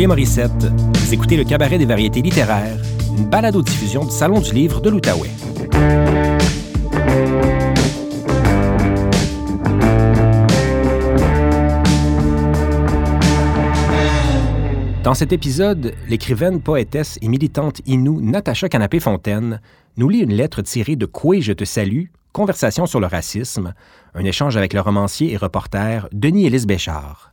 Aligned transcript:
Vous 0.00 1.12
écoutez 1.12 1.36
le 1.36 1.44
Cabaret 1.44 1.76
des 1.76 1.84
variétés 1.84 2.22
littéraires, 2.22 2.78
une 3.18 3.26
balado-diffusion 3.26 4.06
du 4.06 4.10
Salon 4.10 4.40
du 4.40 4.50
livre 4.54 4.80
de 4.80 4.88
l'Outaouais. 4.88 5.28
Dans 15.02 15.12
cet 15.12 15.34
épisode, 15.34 15.92
l'écrivaine, 16.08 16.62
poétesse 16.62 17.18
et 17.20 17.28
militante 17.28 17.82
inou 17.84 18.22
Natacha 18.22 18.70
Canapé-Fontaine 18.70 19.60
nous 19.98 20.08
lit 20.08 20.20
une 20.20 20.32
lettre 20.32 20.62
tirée 20.62 20.96
de 20.96 21.04
Coué, 21.04 21.42
je 21.42 21.52
te 21.52 21.64
salue, 21.64 22.04
Conversation 22.32 22.86
sur 22.86 23.00
le 23.00 23.06
racisme, 23.06 23.74
un 24.14 24.24
échange 24.24 24.56
avec 24.56 24.72
le 24.72 24.80
romancier 24.80 25.30
et 25.32 25.36
reporter 25.36 26.08
Denis 26.12 26.46
Élise 26.46 26.66
Béchard. 26.66 27.29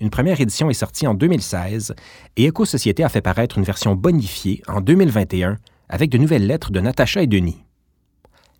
Une 0.00 0.10
première 0.10 0.40
édition 0.40 0.70
est 0.70 0.74
sortie 0.74 1.08
en 1.08 1.14
2016 1.14 1.94
et 2.36 2.44
Éco-Société 2.44 3.02
a 3.02 3.08
fait 3.08 3.20
paraître 3.20 3.58
une 3.58 3.64
version 3.64 3.96
bonifiée 3.96 4.62
en 4.68 4.80
2021 4.80 5.56
avec 5.88 6.10
de 6.10 6.18
nouvelles 6.18 6.46
lettres 6.46 6.70
de 6.70 6.80
Natacha 6.80 7.22
et 7.22 7.26
Denis. 7.26 7.64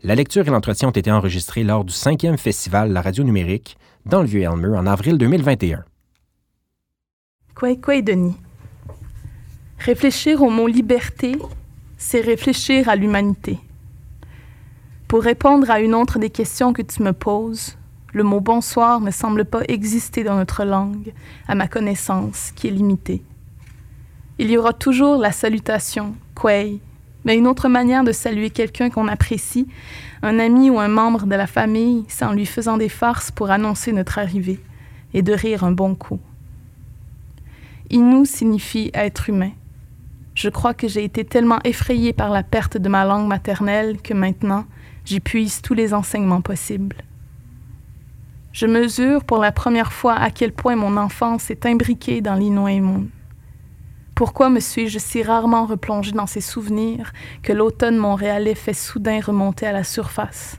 La 0.03 0.17
lecture 0.17 0.47
et 0.47 0.51
l'entretien 0.51 0.89
ont 0.89 0.93
été 0.93 1.13
enregistrés 1.13 1.63
lors 1.63 1.85
du 1.85 1.93
cinquième 1.93 2.39
festival 2.39 2.93
La 2.93 3.03
Radio 3.03 3.23
numérique 3.23 3.77
dans 4.05 4.21
le 4.21 4.27
Vieux-Elmer 4.27 4.77
en 4.77 4.87
avril 4.87 5.17
2021. 5.17 5.85
Quoi, 7.55 7.77
quoi, 7.77 8.03
Denis? 8.03 8.37
Réfléchir 9.79 10.43
au 10.43 10.51
mot 10.51 10.67
liberté, 10.67 11.37
c'est 11.97 12.21
réfléchir 12.21 12.89
à 12.89 12.97
l'humanité. 12.97 13.61
Pour 15.07 15.23
répondre 15.23 15.71
à 15.71 15.81
une 15.81 15.95
autre 15.95 16.19
des 16.19 16.31
questions 16.31 16.73
que 16.73 16.83
tu 16.83 17.03
me 17.03 17.13
poses, 17.13 17.78
le 18.13 18.23
mot 18.23 18.41
bonsoir 18.41 19.01
ne 19.01 19.11
semble 19.11 19.45
pas 19.45 19.63
exister 19.69 20.25
dans 20.25 20.37
notre 20.37 20.65
langue, 20.65 21.13
à 21.47 21.55
ma 21.55 21.69
connaissance, 21.69 22.53
qui 22.57 22.69
est 22.69 22.73
limitée. 22.73 23.23
Il 24.39 24.51
y 24.51 24.57
aura 24.57 24.73
toujours 24.73 25.19
la 25.19 25.33
salutation, 25.33 26.15
quay, 26.35 26.81
mais 27.25 27.37
une 27.37 27.47
autre 27.47 27.69
manière 27.69 28.05
de 28.05 28.13
saluer 28.13 28.51
quelqu'un 28.51 28.89
qu'on 28.89 29.09
apprécie, 29.09 29.69
un 30.23 30.39
ami 30.39 30.71
ou 30.71 30.79
un 30.79 30.89
membre 30.89 31.27
de 31.27 31.35
la 31.35 31.47
famille, 31.47 32.05
sans 32.09 32.33
lui 32.33 32.47
faisant 32.47 32.79
des 32.79 32.89
farces 32.89 33.31
pour 33.31 33.51
annoncer 33.51 33.93
notre 33.93 34.19
arrivée, 34.19 34.61
et 35.13 35.23
de 35.23 35.33
rire 35.33 35.65
un 35.65 35.73
bon 35.73 35.95
coup. 35.95 36.21
Inou 37.91 38.25
signifie 38.25 38.91
être 38.95 39.29
humain. 39.29 39.53
Je 40.35 40.49
crois 40.49 40.73
que 40.73 40.89
j'ai 40.89 41.05
été 41.05 41.25
tellement 41.25 41.59
effrayée 41.65 42.13
par 42.13 42.31
la 42.31 42.43
perte 42.43 42.77
de 42.77 42.89
ma 42.89 43.05
langue 43.05 43.27
maternelle 43.27 44.01
que 44.01 44.15
maintenant, 44.15 44.67
j'y 45.05 45.21
puise 45.21 45.63
tous 45.63 45.75
les 45.75 45.93
enseignements 45.93 46.43
possibles. 46.43 46.97
Je 48.61 48.67
mesure 48.67 49.23
pour 49.23 49.39
la 49.39 49.53
première 49.53 49.93
fois 49.93 50.15
à 50.15 50.31
quel 50.33 50.51
point 50.51 50.75
mon 50.75 50.97
enfance 50.97 51.49
est 51.49 51.65
imbriquée 51.65 52.21
dans 52.21 52.35
l'Inouïmoun. 52.35 53.09
Pourquoi 54.17 54.51
me 54.51 54.59
suis-je 54.59 54.99
si 54.99 55.23
rarement 55.23 55.65
replongée 55.65 56.11
dans 56.11 56.27
ces 56.27 56.41
souvenirs 56.41 57.13
que 57.45 57.53
l'automne 57.53 57.97
montréalais 57.97 58.57
fait 58.57 58.75
soudain 58.75 59.21
remonter 59.21 59.69
à 59.69 59.71
la 59.71 59.85
surface? 59.85 60.59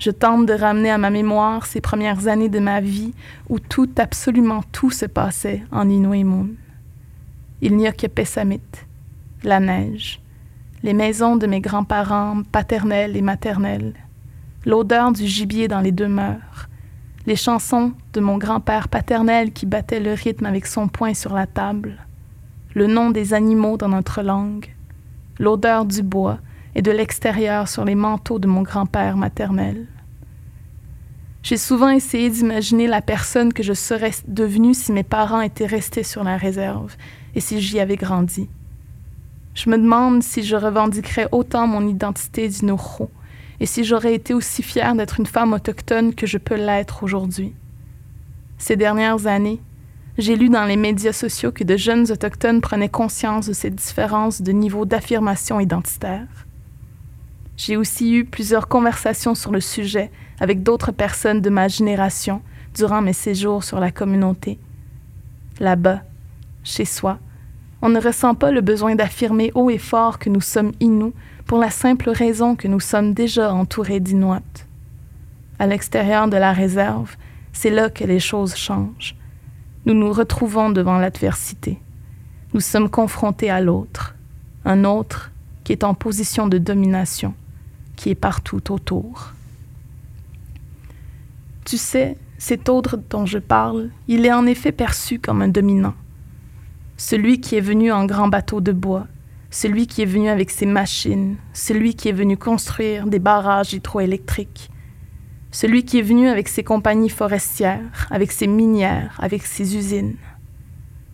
Je 0.00 0.10
tente 0.10 0.46
de 0.46 0.52
ramener 0.52 0.90
à 0.90 0.98
ma 0.98 1.10
mémoire 1.10 1.64
ces 1.64 1.80
premières 1.80 2.26
années 2.26 2.48
de 2.48 2.58
ma 2.58 2.80
vie 2.80 3.14
où 3.48 3.60
tout, 3.60 3.90
absolument 3.96 4.64
tout 4.72 4.90
se 4.90 5.06
passait 5.06 5.62
en 5.70 5.88
Inouïmoun. 5.88 6.56
Il 7.60 7.76
n'y 7.76 7.86
a 7.86 7.92
que 7.92 8.08
Pessamit, 8.08 8.62
la 9.44 9.60
neige, 9.60 10.20
les 10.82 10.94
maisons 10.94 11.36
de 11.36 11.46
mes 11.46 11.60
grands-parents 11.60 12.42
paternels 12.50 13.16
et 13.16 13.22
maternels, 13.22 13.94
l'odeur 14.66 15.12
du 15.12 15.24
gibier 15.24 15.68
dans 15.68 15.82
les 15.82 15.92
demeures, 15.92 16.66
les 17.26 17.36
chansons 17.36 17.92
de 18.12 18.20
mon 18.20 18.38
grand-père 18.38 18.88
paternel 18.88 19.52
qui 19.52 19.66
battait 19.66 20.00
le 20.00 20.14
rythme 20.14 20.46
avec 20.46 20.66
son 20.66 20.88
poing 20.88 21.14
sur 21.14 21.34
la 21.34 21.46
table, 21.46 21.98
le 22.74 22.86
nom 22.86 23.10
des 23.10 23.34
animaux 23.34 23.76
dans 23.76 23.88
notre 23.88 24.22
langue, 24.22 24.74
l'odeur 25.38 25.84
du 25.84 26.02
bois 26.02 26.38
et 26.74 26.82
de 26.82 26.90
l'extérieur 26.90 27.68
sur 27.68 27.84
les 27.84 27.94
manteaux 27.94 28.38
de 28.38 28.46
mon 28.46 28.62
grand-père 28.62 29.16
maternel. 29.16 29.86
J'ai 31.42 31.56
souvent 31.56 31.88
essayé 31.88 32.30
d'imaginer 32.30 32.86
la 32.86 33.00
personne 33.00 33.52
que 33.52 33.62
je 33.62 33.72
serais 33.72 34.12
devenue 34.28 34.74
si 34.74 34.92
mes 34.92 35.02
parents 35.02 35.40
étaient 35.40 35.66
restés 35.66 36.02
sur 36.02 36.22
la 36.22 36.36
réserve 36.36 36.96
et 37.34 37.40
si 37.40 37.60
j'y 37.60 37.80
avais 37.80 37.96
grandi. 37.96 38.48
Je 39.54 39.68
me 39.68 39.78
demande 39.78 40.22
si 40.22 40.42
je 40.42 40.56
revendiquerais 40.56 41.28
autant 41.32 41.66
mon 41.66 41.86
identité 41.86 42.48
d'Inoro 42.48 43.10
et 43.60 43.66
si 43.66 43.84
j'aurais 43.84 44.14
été 44.14 44.32
aussi 44.34 44.62
fière 44.62 44.94
d'être 44.94 45.20
une 45.20 45.26
femme 45.26 45.52
autochtone 45.52 46.14
que 46.14 46.26
je 46.26 46.38
peux 46.38 46.56
l'être 46.56 47.02
aujourd'hui. 47.02 47.54
Ces 48.58 48.76
dernières 48.76 49.26
années, 49.26 49.60
j'ai 50.18 50.36
lu 50.36 50.48
dans 50.48 50.64
les 50.64 50.76
médias 50.76 51.12
sociaux 51.12 51.52
que 51.52 51.64
de 51.64 51.76
jeunes 51.76 52.10
autochtones 52.10 52.60
prenaient 52.60 52.88
conscience 52.88 53.46
de 53.46 53.52
ces 53.52 53.70
différences 53.70 54.42
de 54.42 54.52
niveau 54.52 54.86
d'affirmation 54.86 55.60
identitaire. 55.60 56.26
J'ai 57.56 57.76
aussi 57.76 58.14
eu 58.14 58.24
plusieurs 58.24 58.68
conversations 58.68 59.34
sur 59.34 59.52
le 59.52 59.60
sujet 59.60 60.10
avec 60.40 60.62
d'autres 60.62 60.92
personnes 60.92 61.42
de 61.42 61.50
ma 61.50 61.68
génération 61.68 62.40
durant 62.74 63.02
mes 63.02 63.12
séjours 63.12 63.62
sur 63.62 63.78
la 63.78 63.90
communauté. 63.90 64.58
Là-bas, 65.58 66.00
chez 66.64 66.86
soi, 66.86 67.18
on 67.82 67.90
ne 67.90 68.00
ressent 68.00 68.34
pas 68.34 68.50
le 68.50 68.62
besoin 68.62 68.94
d'affirmer 68.94 69.52
haut 69.54 69.68
et 69.68 69.78
fort 69.78 70.18
que 70.18 70.30
nous 70.30 70.40
sommes 70.40 70.72
Inuits 70.80 71.12
pour 71.50 71.58
la 71.58 71.70
simple 71.70 72.10
raison 72.10 72.54
que 72.54 72.68
nous 72.68 72.78
sommes 72.78 73.12
déjà 73.12 73.52
entourés 73.52 73.98
d'Inuits. 73.98 74.64
À 75.58 75.66
l'extérieur 75.66 76.28
de 76.28 76.36
la 76.36 76.52
réserve, 76.52 77.16
c'est 77.52 77.70
là 77.70 77.90
que 77.90 78.04
les 78.04 78.20
choses 78.20 78.54
changent. 78.54 79.16
Nous 79.84 79.94
nous 79.94 80.12
retrouvons 80.12 80.70
devant 80.70 80.98
l'adversité. 80.98 81.80
Nous 82.54 82.60
sommes 82.60 82.88
confrontés 82.88 83.50
à 83.50 83.60
l'autre, 83.60 84.14
un 84.64 84.84
autre 84.84 85.32
qui 85.64 85.72
est 85.72 85.82
en 85.82 85.92
position 85.92 86.46
de 86.46 86.56
domination, 86.56 87.34
qui 87.96 88.10
est 88.10 88.14
partout 88.14 88.70
autour. 88.70 89.32
Tu 91.64 91.78
sais, 91.78 92.16
cet 92.38 92.68
autre 92.68 92.96
dont 93.10 93.26
je 93.26 93.38
parle, 93.38 93.90
il 94.06 94.24
est 94.24 94.32
en 94.32 94.46
effet 94.46 94.70
perçu 94.70 95.18
comme 95.18 95.42
un 95.42 95.48
dominant 95.48 95.94
celui 97.00 97.40
qui 97.40 97.56
est 97.56 97.62
venu 97.62 97.90
en 97.90 98.04
grand 98.04 98.28
bateau 98.28 98.60
de 98.60 98.72
bois, 98.72 99.06
celui 99.50 99.86
qui 99.86 100.02
est 100.02 100.06
venu 100.06 100.28
avec 100.28 100.50
ses 100.50 100.66
machines, 100.66 101.36
celui 101.52 101.94
qui 101.94 102.08
est 102.08 102.12
venu 102.12 102.36
construire 102.36 103.06
des 103.06 103.18
barrages 103.18 103.72
hydroélectriques, 103.72 104.70
celui 105.50 105.84
qui 105.84 105.98
est 105.98 106.02
venu 106.02 106.28
avec 106.28 106.48
ses 106.48 106.62
compagnies 106.62 107.10
forestières, 107.10 108.06
avec 108.10 108.30
ses 108.30 108.46
minières, 108.46 109.18
avec 109.20 109.44
ses 109.44 109.76
usines, 109.76 110.16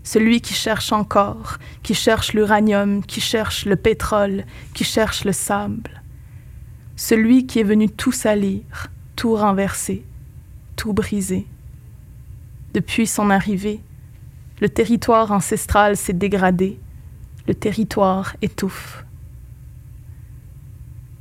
celui 0.03 0.43
qui 0.43 0.53
cherche 0.53 0.93
encore, 0.93 1.57
qui 1.83 1.95
cherche 1.95 2.35
l'uranium, 2.35 3.05
qui 3.05 3.21
cherche 3.21 3.65
le 3.65 3.77
pétrole, 3.77 4.45
qui 4.75 4.85
cherche 4.85 5.25
le 5.25 5.33
sable, 5.33 6.03
celui 6.95 7.47
qui 7.47 7.61
est 7.61 7.65
venu 7.65 7.89
tout 7.89 8.13
salir, 8.13 8.63
tout 9.17 9.35
renverser, 9.35 10.05
tout 10.77 10.93
briser. 10.93 11.47
Depuis 12.75 13.07
son 13.07 13.31
arrivée, 13.31 13.81
le 14.61 14.69
territoire 14.69 15.33
ancestral 15.33 15.97
s'est 15.97 16.13
dégradé. 16.13 16.79
Le 17.47 17.55
territoire 17.55 18.37
étouffe. 18.43 19.05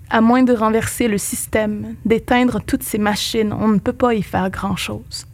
À 0.10 0.22
moins 0.22 0.44
de 0.44 0.54
renverser 0.54 1.08
le 1.08 1.18
système, 1.18 1.96
d'éteindre 2.06 2.62
toutes 2.62 2.84
ces 2.84 2.98
machines, 2.98 3.54
on 3.54 3.68
ne 3.68 3.80
peut 3.80 3.94
pas 3.94 4.14
y 4.14 4.22
faire 4.22 4.50
grand-chose. 4.50 5.26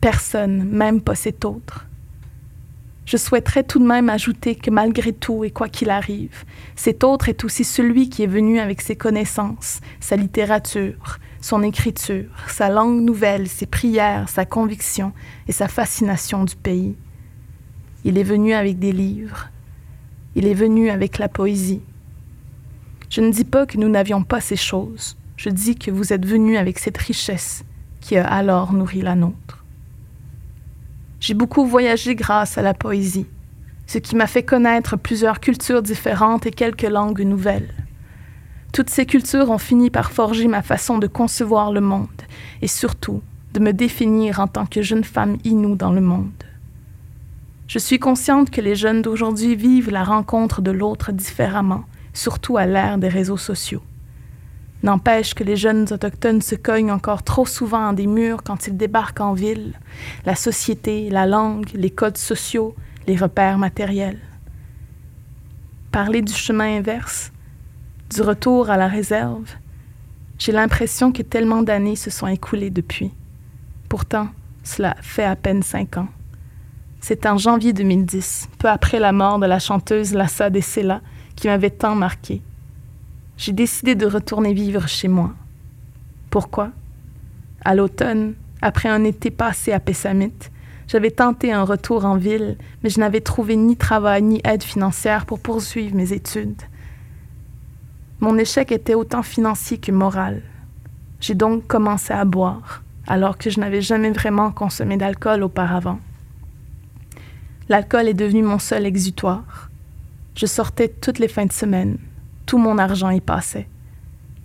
Personne, 0.00 0.64
même 0.64 1.00
pas 1.00 1.14
cet 1.14 1.44
autre. 1.44 1.86
Je 3.04 3.16
souhaiterais 3.16 3.62
tout 3.62 3.78
de 3.78 3.86
même 3.86 4.10
ajouter 4.10 4.54
que 4.54 4.70
malgré 4.70 5.14
tout 5.14 5.42
et 5.42 5.50
quoi 5.50 5.68
qu'il 5.68 5.88
arrive, 5.88 6.44
cet 6.76 7.04
autre 7.04 7.30
est 7.30 7.42
aussi 7.42 7.64
celui 7.64 8.10
qui 8.10 8.22
est 8.22 8.26
venu 8.26 8.58
avec 8.58 8.82
ses 8.82 8.96
connaissances, 8.96 9.80
sa 9.98 10.16
littérature, 10.16 11.18
son 11.40 11.62
écriture, 11.62 12.30
sa 12.48 12.68
langue 12.68 13.00
nouvelle, 13.00 13.48
ses 13.48 13.64
prières, 13.64 14.28
sa 14.28 14.44
conviction 14.44 15.14
et 15.46 15.52
sa 15.52 15.68
fascination 15.68 16.44
du 16.44 16.56
pays. 16.56 16.96
Il 18.04 18.18
est 18.18 18.24
venu 18.24 18.52
avec 18.52 18.78
des 18.78 18.92
livres. 18.92 19.48
Il 20.38 20.46
est 20.46 20.54
venu 20.54 20.88
avec 20.88 21.18
la 21.18 21.28
poésie. 21.28 21.80
Je 23.10 23.20
ne 23.20 23.32
dis 23.32 23.42
pas 23.42 23.66
que 23.66 23.76
nous 23.76 23.88
n'avions 23.88 24.22
pas 24.22 24.40
ces 24.40 24.54
choses. 24.54 25.16
Je 25.36 25.48
dis 25.48 25.74
que 25.74 25.90
vous 25.90 26.12
êtes 26.12 26.24
venu 26.24 26.56
avec 26.56 26.78
cette 26.78 26.96
richesse 26.96 27.64
qui 28.00 28.16
a 28.16 28.24
alors 28.24 28.72
nourri 28.72 29.02
la 29.02 29.16
nôtre. 29.16 29.64
J'ai 31.18 31.34
beaucoup 31.34 31.66
voyagé 31.66 32.14
grâce 32.14 32.56
à 32.56 32.62
la 32.62 32.72
poésie, 32.72 33.26
ce 33.88 33.98
qui 33.98 34.14
m'a 34.14 34.28
fait 34.28 34.44
connaître 34.44 34.96
plusieurs 34.96 35.40
cultures 35.40 35.82
différentes 35.82 36.46
et 36.46 36.52
quelques 36.52 36.82
langues 36.82 37.22
nouvelles. 37.22 37.74
Toutes 38.72 38.90
ces 38.90 39.06
cultures 39.06 39.50
ont 39.50 39.58
fini 39.58 39.90
par 39.90 40.12
forger 40.12 40.46
ma 40.46 40.62
façon 40.62 40.98
de 40.98 41.08
concevoir 41.08 41.72
le 41.72 41.80
monde 41.80 42.22
et 42.62 42.68
surtout 42.68 43.22
de 43.54 43.58
me 43.58 43.72
définir 43.72 44.38
en 44.38 44.46
tant 44.46 44.66
que 44.66 44.82
jeune 44.82 45.02
femme 45.02 45.38
inoue 45.42 45.74
dans 45.74 45.92
le 45.92 46.00
monde. 46.00 46.44
Je 47.68 47.78
suis 47.78 47.98
consciente 47.98 48.48
que 48.50 48.62
les 48.62 48.74
jeunes 48.74 49.02
d'aujourd'hui 49.02 49.54
vivent 49.54 49.90
la 49.90 50.02
rencontre 50.02 50.62
de 50.62 50.70
l'autre 50.70 51.12
différemment, 51.12 51.84
surtout 52.14 52.56
à 52.56 52.64
l'ère 52.64 52.96
des 52.96 53.08
réseaux 53.08 53.36
sociaux. 53.36 53.82
N'empêche 54.82 55.34
que 55.34 55.44
les 55.44 55.56
jeunes 55.56 55.86
autochtones 55.92 56.40
se 56.40 56.54
cognent 56.54 56.90
encore 56.90 57.24
trop 57.24 57.44
souvent 57.44 57.88
en 57.88 57.92
des 57.92 58.06
murs 58.06 58.42
quand 58.42 58.68
ils 58.68 58.76
débarquent 58.76 59.20
en 59.20 59.34
ville. 59.34 59.78
La 60.24 60.34
société, 60.34 61.10
la 61.10 61.26
langue, 61.26 61.68
les 61.74 61.90
codes 61.90 62.16
sociaux, 62.16 62.74
les 63.06 63.16
repères 63.16 63.58
matériels. 63.58 64.20
Parler 65.92 66.22
du 66.22 66.32
chemin 66.32 66.78
inverse, 66.78 67.32
du 68.08 68.22
retour 68.22 68.70
à 68.70 68.78
la 68.78 68.88
réserve, 68.88 69.56
j'ai 70.38 70.52
l'impression 70.52 71.12
que 71.12 71.22
tellement 71.22 71.62
d'années 71.62 71.96
se 71.96 72.08
sont 72.08 72.28
écoulées 72.28 72.70
depuis. 72.70 73.12
Pourtant, 73.90 74.28
cela 74.64 74.96
fait 75.02 75.24
à 75.24 75.36
peine 75.36 75.62
cinq 75.62 75.98
ans. 75.98 76.08
C'est 77.00 77.26
en 77.26 77.38
janvier 77.38 77.72
2010, 77.72 78.48
peu 78.58 78.68
après 78.68 78.98
la 78.98 79.12
mort 79.12 79.38
de 79.38 79.46
la 79.46 79.58
chanteuse 79.58 80.12
Lassa 80.12 80.50
Dessela, 80.50 81.00
qui 81.36 81.46
m'avait 81.46 81.70
tant 81.70 81.94
marqué. 81.94 82.42
J'ai 83.36 83.52
décidé 83.52 83.94
de 83.94 84.06
retourner 84.06 84.52
vivre 84.52 84.88
chez 84.88 85.08
moi. 85.08 85.32
Pourquoi? 86.28 86.70
À 87.64 87.74
l'automne, 87.74 88.34
après 88.60 88.88
un 88.88 89.04
été 89.04 89.30
passé 89.30 89.72
à 89.72 89.80
Pessamit, 89.80 90.32
j'avais 90.88 91.10
tenté 91.10 91.52
un 91.52 91.64
retour 91.64 92.04
en 92.04 92.16
ville, 92.16 92.56
mais 92.82 92.90
je 92.90 92.98
n'avais 92.98 93.20
trouvé 93.20 93.56
ni 93.56 93.76
travail 93.76 94.22
ni 94.22 94.40
aide 94.44 94.62
financière 94.62 95.26
pour 95.26 95.38
poursuivre 95.38 95.94
mes 95.94 96.12
études. 96.12 96.62
Mon 98.20 98.36
échec 98.36 98.72
était 98.72 98.94
autant 98.94 99.22
financier 99.22 99.78
que 99.78 99.92
moral. 99.92 100.42
J'ai 101.20 101.34
donc 101.34 101.66
commencé 101.66 102.12
à 102.12 102.24
boire, 102.24 102.82
alors 103.06 103.38
que 103.38 103.50
je 103.50 103.60
n'avais 103.60 103.82
jamais 103.82 104.10
vraiment 104.10 104.50
consommé 104.50 104.96
d'alcool 104.96 105.44
auparavant. 105.44 106.00
L'alcool 107.68 108.08
est 108.08 108.14
devenu 108.14 108.42
mon 108.42 108.58
seul 108.58 108.86
exutoire. 108.86 109.68
Je 110.34 110.46
sortais 110.46 110.88
toutes 110.88 111.18
les 111.18 111.28
fins 111.28 111.44
de 111.44 111.52
semaine. 111.52 111.98
Tout 112.46 112.56
mon 112.56 112.78
argent 112.78 113.10
y 113.10 113.20
passait. 113.20 113.68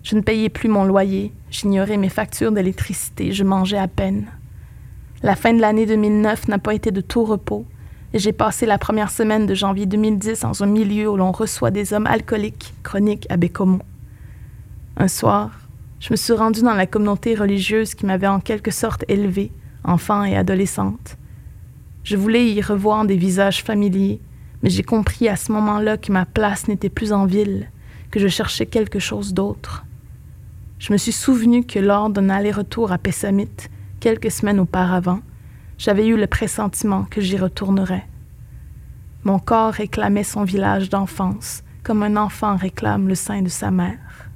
Je 0.03 0.17
ne 0.17 0.21
payais 0.21 0.49
plus 0.49 0.67
mon 0.67 0.83
loyer, 0.83 1.31
j'ignorais 1.49 1.95
mes 1.95 2.09
factures 2.09 2.51
d'électricité, 2.51 3.31
je 3.31 3.45
mangeais 3.45 3.77
à 3.77 3.87
peine. 3.87 4.25
La 5.21 5.37
fin 5.37 5.53
de 5.53 5.61
l'année 5.61 5.85
2009 5.85 6.49
n'a 6.49 6.59
pas 6.59 6.73
été 6.73 6.91
de 6.91 6.99
tout 6.99 7.23
repos, 7.23 7.65
et 8.13 8.19
j'ai 8.19 8.33
passé 8.33 8.65
la 8.65 8.77
première 8.77 9.09
semaine 9.09 9.45
de 9.45 9.55
janvier 9.55 9.85
2010 9.85 10.41
dans 10.41 10.61
un 10.61 10.67
milieu 10.67 11.09
où 11.09 11.15
l'on 11.15 11.31
reçoit 11.31 11.71
des 11.71 11.93
hommes 11.93 12.07
alcooliques 12.07 12.73
chroniques 12.83 13.27
à 13.29 13.37
Bécomo. 13.37 13.79
Un 14.97 15.07
soir, 15.07 15.51
je 16.01 16.11
me 16.11 16.17
suis 16.17 16.33
rendue 16.33 16.63
dans 16.63 16.73
la 16.73 16.87
communauté 16.87 17.35
religieuse 17.35 17.95
qui 17.95 18.05
m'avait 18.05 18.27
en 18.27 18.41
quelque 18.41 18.71
sorte 18.71 19.05
élevée, 19.07 19.53
enfant 19.85 20.25
et 20.25 20.35
adolescente. 20.35 21.15
Je 22.03 22.17
voulais 22.17 22.51
y 22.51 22.61
revoir 22.61 23.05
des 23.05 23.15
visages 23.15 23.63
familiers, 23.63 24.19
mais 24.61 24.69
j'ai 24.69 24.83
compris 24.83 25.29
à 25.29 25.37
ce 25.37 25.53
moment-là 25.53 25.97
que 25.97 26.11
ma 26.11 26.25
place 26.25 26.67
n'était 26.67 26.89
plus 26.89 27.13
en 27.13 27.25
ville, 27.25 27.69
que 28.11 28.19
je 28.19 28.27
cherchais 28.27 28.65
quelque 28.65 28.99
chose 28.99 29.33
d'autre. 29.33 29.85
Je 30.79 30.91
me 30.91 30.97
suis 30.97 31.13
souvenu 31.13 31.65
que 31.65 31.79
lors 31.79 32.09
d'un 32.09 32.29
aller-retour 32.29 32.91
à 32.91 32.97
Pessamit, 32.97 33.69
quelques 34.01 34.31
semaines 34.31 34.59
auparavant, 34.59 35.21
j'avais 35.77 36.05
eu 36.05 36.17
le 36.17 36.27
pressentiment 36.27 37.05
que 37.05 37.21
j'y 37.21 37.37
retournerais. 37.37 38.05
Mon 39.23 39.39
corps 39.39 39.71
réclamait 39.71 40.25
son 40.25 40.43
village 40.43 40.89
d'enfance, 40.89 41.63
comme 41.83 42.03
un 42.03 42.17
enfant 42.17 42.57
réclame 42.57 43.07
le 43.07 43.15
sein 43.15 43.41
de 43.41 43.49
sa 43.49 43.71
mère. 43.71 44.29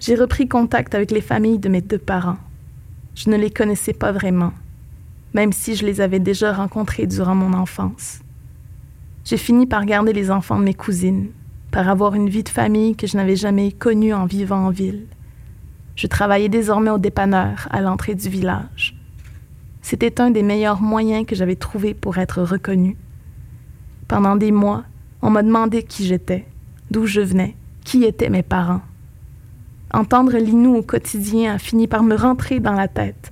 J'ai 0.00 0.14
repris 0.14 0.48
contact 0.48 0.94
avec 0.94 1.10
les 1.10 1.20
familles 1.20 1.58
de 1.58 1.68
mes 1.68 1.82
deux 1.82 1.98
parents. 1.98 2.38
Je 3.14 3.28
ne 3.28 3.36
les 3.36 3.50
connaissais 3.50 3.92
pas 3.92 4.12
vraiment 4.12 4.52
même 5.38 5.52
si 5.52 5.76
je 5.76 5.86
les 5.86 6.00
avais 6.00 6.18
déjà 6.18 6.52
rencontrés 6.52 7.06
durant 7.06 7.36
mon 7.36 7.52
enfance. 7.52 8.18
J'ai 9.24 9.36
fini 9.36 9.68
par 9.68 9.84
garder 9.84 10.12
les 10.12 10.32
enfants 10.32 10.58
de 10.58 10.64
mes 10.64 10.74
cousines, 10.74 11.28
par 11.70 11.88
avoir 11.88 12.16
une 12.16 12.28
vie 12.28 12.42
de 12.42 12.48
famille 12.48 12.96
que 12.96 13.06
je 13.06 13.16
n'avais 13.16 13.36
jamais 13.36 13.70
connue 13.70 14.12
en 14.12 14.26
vivant 14.26 14.66
en 14.66 14.70
ville. 14.70 15.06
Je 15.94 16.08
travaillais 16.08 16.48
désormais 16.48 16.90
au 16.90 16.98
dépanneur 16.98 17.68
à 17.70 17.80
l'entrée 17.80 18.16
du 18.16 18.28
village. 18.28 18.96
C'était 19.80 20.20
un 20.20 20.32
des 20.32 20.42
meilleurs 20.42 20.82
moyens 20.82 21.24
que 21.24 21.36
j'avais 21.36 21.54
trouvé 21.54 21.94
pour 21.94 22.18
être 22.18 22.42
reconnu. 22.42 22.96
Pendant 24.08 24.34
des 24.34 24.50
mois, 24.50 24.82
on 25.22 25.30
m'a 25.30 25.44
demandé 25.44 25.84
qui 25.84 26.04
j'étais, 26.04 26.46
d'où 26.90 27.06
je 27.06 27.20
venais, 27.20 27.54
qui 27.84 28.02
étaient 28.02 28.28
mes 28.28 28.42
parents. 28.42 28.82
Entendre 29.92 30.36
l'inou 30.36 30.78
au 30.78 30.82
quotidien 30.82 31.54
a 31.54 31.58
fini 31.58 31.86
par 31.86 32.02
me 32.02 32.16
rentrer 32.16 32.58
dans 32.58 32.74
la 32.74 32.88
tête 32.88 33.30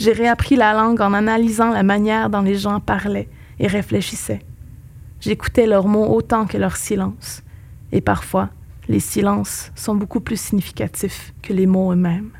j'ai 0.00 0.12
réappris 0.12 0.56
la 0.56 0.72
langue 0.72 1.02
en 1.02 1.12
analysant 1.12 1.70
la 1.70 1.82
manière 1.82 2.30
dont 2.30 2.40
les 2.40 2.56
gens 2.56 2.80
parlaient 2.80 3.28
et 3.58 3.66
réfléchissaient. 3.66 4.40
J'écoutais 5.20 5.66
leurs 5.66 5.86
mots 5.86 6.06
autant 6.06 6.46
que 6.46 6.56
leurs 6.56 6.78
silences. 6.78 7.42
Et 7.92 8.00
parfois, 8.00 8.48
les 8.88 8.98
silences 8.98 9.70
sont 9.76 9.94
beaucoup 9.94 10.20
plus 10.20 10.40
significatifs 10.40 11.34
que 11.42 11.52
les 11.52 11.66
mots 11.66 11.92
eux-mêmes. 11.92 12.30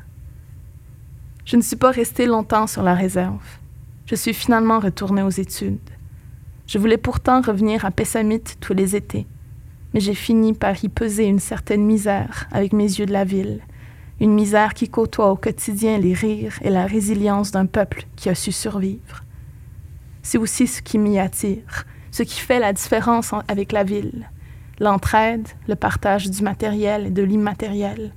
Je 1.45 1.55
ne 1.55 1.61
suis 1.61 1.75
pas 1.75 1.91
restée 1.91 2.25
longtemps 2.25 2.65
sur 2.65 2.81
la 2.81 2.95
réserve. 2.95 3.59
Je 4.07 4.15
suis 4.15 4.33
finalement 4.33 4.79
retournée 4.79 5.21
aux 5.21 5.29
études. 5.29 5.77
Je 6.65 6.79
voulais 6.79 6.97
pourtant 6.97 7.41
revenir 7.41 7.85
à 7.85 7.91
Pessamit 7.91 8.41
tous 8.59 8.73
les 8.73 8.95
étés, 8.95 9.27
mais 9.93 9.99
j'ai 9.99 10.15
fini 10.15 10.53
par 10.53 10.83
y 10.83 10.89
peser 10.89 11.25
une 11.25 11.39
certaine 11.39 11.85
misère 11.85 12.47
avec 12.51 12.73
mes 12.73 12.85
yeux 12.85 13.05
de 13.05 13.13
la 13.13 13.23
ville 13.23 13.61
une 14.21 14.35
misère 14.35 14.75
qui 14.75 14.87
côtoie 14.87 15.31
au 15.31 15.35
quotidien 15.35 15.97
les 15.97 16.13
rires 16.13 16.59
et 16.61 16.69
la 16.69 16.85
résilience 16.85 17.49
d'un 17.49 17.65
peuple 17.65 18.05
qui 18.15 18.29
a 18.29 18.35
su 18.35 18.51
survivre. 18.51 19.23
C'est 20.21 20.37
aussi 20.37 20.67
ce 20.67 20.83
qui 20.83 20.99
m'y 20.99 21.17
attire, 21.17 21.85
ce 22.11 22.21
qui 22.21 22.39
fait 22.39 22.59
la 22.59 22.71
différence 22.71 23.33
avec 23.47 23.71
la 23.71 23.83
ville. 23.83 24.29
L'entraide, 24.79 25.47
le 25.67 25.75
partage 25.75 26.29
du 26.29 26.43
matériel 26.43 27.07
et 27.07 27.09
de 27.09 27.23
l'immatériel, 27.23 28.13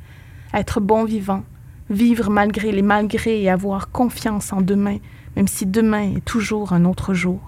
être 0.52 0.78
bon 0.78 1.04
vivant, 1.04 1.42
vivre 1.88 2.28
malgré 2.28 2.70
les 2.70 2.82
malgrés 2.82 3.40
et 3.40 3.48
avoir 3.48 3.90
confiance 3.90 4.52
en 4.52 4.60
demain, 4.60 4.98
même 5.36 5.48
si 5.48 5.64
demain 5.64 6.16
est 6.16 6.24
toujours 6.24 6.74
un 6.74 6.84
autre 6.84 7.14
jour. 7.14 7.40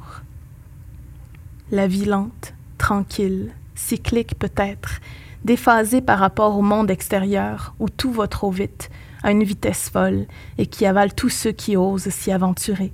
La 1.71 1.87
vie 1.87 2.07
lente, 2.07 2.55
tranquille, 2.79 3.53
cyclique 3.75 4.39
peut-être, 4.39 5.01
déphasé 5.47 6.01
par 6.03 6.19
rapport 6.19 6.59
au 6.59 6.63
monde 6.63 6.91
extérieur 6.91 7.75
où 7.79 7.89
tout 7.89 8.13
va 8.13 8.27
trop 8.27 8.51
vite, 8.51 8.91
à 9.23 9.31
une 9.31 9.45
vitesse 9.45 9.89
folle, 9.89 10.27
et 10.59 10.67
qui 10.67 10.85
avale 10.85 11.15
tous 11.15 11.31
ceux 11.31 11.53
qui 11.53 11.77
osent 11.77 12.11
s'y 12.11 12.33
aventurer. 12.33 12.93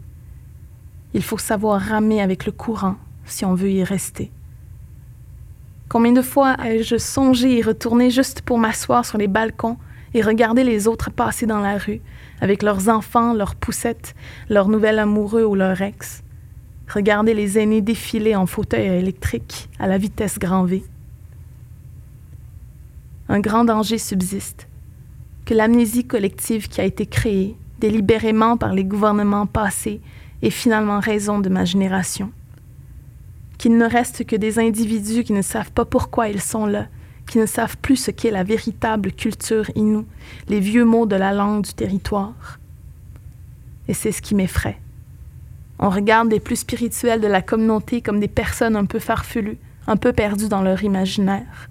Il 1.15 1.23
faut 1.23 1.39
savoir 1.39 1.81
ramer 1.81 2.21
avec 2.21 2.47
le 2.47 2.53
courant 2.53 2.97
si 3.25 3.45
on 3.45 3.55
veut 3.55 3.71
y 3.71 3.83
rester. 3.83 4.31
Combien 5.89 6.13
de 6.13 6.23
fois 6.23 6.57
ai-je 6.65 6.97
songé 6.97 7.57
y 7.57 7.63
retourner 7.63 8.11
juste 8.11 8.43
pour 8.43 8.59
m'asseoir 8.59 9.05
sur 9.05 9.19
les 9.19 9.29
balcons 9.29 9.79
et 10.15 10.23
regarder 10.23 10.63
les 10.63 10.89
autres 10.89 11.11
passer 11.11 11.47
dans 11.47 11.61
la 11.61 11.79
rue, 11.79 12.03
avec 12.43 12.63
leurs 12.63 12.91
enfants, 12.91 13.33
leurs 13.33 13.55
poussettes, 13.55 14.15
leurs 14.51 14.69
nouvel 14.69 14.99
amoureux 14.99 15.45
ou 15.45 15.55
leurs 15.55 15.81
ex, 15.81 16.23
regarder 16.87 17.33
les 17.33 17.59
aînés 17.59 17.81
défiler 17.81 18.37
en 18.37 18.45
fauteuil 18.45 18.89
électrique 18.89 19.71
à 19.79 19.87
la 19.87 19.97
vitesse 19.97 20.39
grand 20.39 20.65
V 20.65 20.83
un 23.29 23.41
grand 23.41 23.65
danger 23.65 23.99
subsiste, 23.99 24.69
que 25.45 25.55
l'amnésie 25.55 26.05
collective 26.05 26.69
qui 26.69 26.81
a 26.81 26.85
été 26.85 27.07
créée 27.07 27.57
délibérément 27.79 28.57
par 28.57 28.73
les 28.73 28.85
gouvernements 28.85 29.47
passés 29.47 30.01
est 30.43 30.51
finalement 30.51 31.01
raison 31.01 31.41
de 31.41 31.49
ma 31.49 31.65
génération. 31.65 32.31
Qu'il 33.59 33.77
ne 33.77 33.89
reste 33.89 34.25
que 34.25 34.37
des 34.37 34.59
individus 34.59 35.25
qui 35.25 35.33
ne 35.33 35.43
savent 35.43 35.73
pas 35.73 35.85
pourquoi 35.85 36.29
ils 36.29 36.41
sont 36.41 36.67
là, 36.67 36.87
qui 37.27 37.39
ne 37.39 37.47
savent 37.47 37.77
plus 37.79 37.97
ce 37.97 38.11
qu'est 38.11 38.31
la 38.31 38.45
véritable 38.45 39.13
culture 39.13 39.71
inoue, 39.75 40.07
les 40.49 40.61
vieux 40.61 40.85
mots 40.85 41.07
de 41.07 41.17
la 41.17 41.33
langue 41.33 41.65
du 41.65 41.75
territoire. 41.75 42.59
Et 43.89 43.95
c'est 43.95 44.13
ce 44.13 44.23
qui 44.23 44.35
m'effraie. 44.35 44.79
On 45.79 45.91
regarde 45.91 46.31
les 46.31 46.41
plus 46.41 46.57
spirituels 46.57 47.21
de 47.21 47.27
la 47.27 47.43
communauté 47.43 48.01
comme 48.01 48.21
des 48.21 48.29
personnes 48.29 48.77
un 48.77 48.85
peu 48.85 48.99
farfelues, 48.99 49.59
un 49.87 49.97
peu 49.97 50.13
perdues 50.13 50.49
dans 50.49 50.63
leur 50.63 50.85
imaginaire 50.85 51.69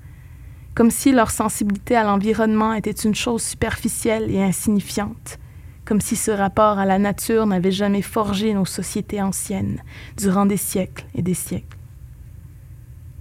comme 0.76 0.92
si 0.92 1.12
leur 1.12 1.32
sensibilité 1.32 1.96
à 1.96 2.04
l'environnement 2.04 2.74
était 2.74 2.92
une 2.92 3.16
chose 3.16 3.44
superficielle 3.44 4.32
et 4.32 4.42
insignifiante, 4.42 5.38
comme 5.86 6.02
si 6.02 6.16
ce 6.16 6.32
rapport 6.32 6.80
à 6.80 6.86
la 6.86 7.00
nature 7.00 7.46
n'avait 7.46 7.72
jamais 7.72 8.02
forgé 8.02 8.54
nos 8.54 8.66
sociétés 8.66 9.22
anciennes 9.22 9.82
durant 10.18 10.46
des 10.46 10.58
siècles 10.58 11.06
et 11.16 11.22
des 11.22 11.34
siècles. 11.34 11.78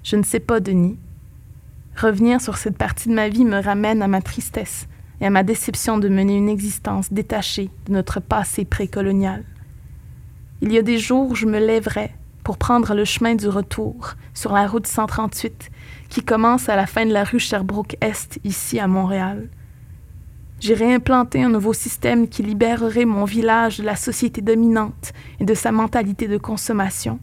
Je 0.02 0.16
ne 0.16 0.23
sais 0.23 0.40
pas, 0.40 0.61
Denis. 0.61 0.99
Revenir 1.97 2.40
sur 2.40 2.57
cette 2.57 2.78
partie 2.78 3.09
de 3.09 3.14
ma 3.14 3.28
vie 3.28 3.45
me 3.45 3.61
ramène 3.61 4.02
à 4.02 4.09
ma 4.09 4.23
tristesse 4.23 4.87
et 5.21 5.26
à 5.26 5.30
ma 5.30 5.42
déception 5.42 5.99
de 5.99 6.09
mener 6.09 6.37
une 6.37 6.49
existence 6.49 7.12
détachée 7.12 7.71
de 7.87 7.92
notre 7.92 8.21
passé 8.21 8.64
précolonial. 8.64 9.45
Il 10.62 10.73
y 10.73 10.78
a 10.78 10.83
des 10.83 10.99
jours 10.99 11.30
où 11.30 11.35
je 11.35 11.47
me 11.47 11.59
lèverais 11.59 12.14
pour 12.50 12.59
prendre 12.59 12.95
le 12.95 13.04
chemin 13.04 13.37
du 13.37 13.47
retour 13.47 14.14
sur 14.35 14.52
la 14.52 14.66
route 14.66 14.88
138 14.88 15.71
qui 16.09 16.21
commence 16.21 16.69
à 16.69 16.75
la 16.75 16.87
fin 16.87 17.07
de 17.07 17.12
la 17.12 17.23
rue 17.23 17.38
Sherbrooke-Est 17.38 18.40
ici 18.42 18.80
à 18.80 18.88
Montréal. 18.88 19.49
J'ai 20.59 20.75
réimplanté 20.75 21.45
un 21.45 21.49
nouveau 21.49 21.73
système 21.73 22.26
qui 22.26 22.42
libérerait 22.42 23.04
mon 23.04 23.25
village 23.25 23.78
de 23.78 23.85
la 23.85 23.95
société 23.95 24.40
dominante 24.40 25.12
et 25.38 25.45
de 25.45 25.54
sa 25.54 25.71
mentalité 25.71 26.26
de 26.26 26.38
consommation. 26.38 27.21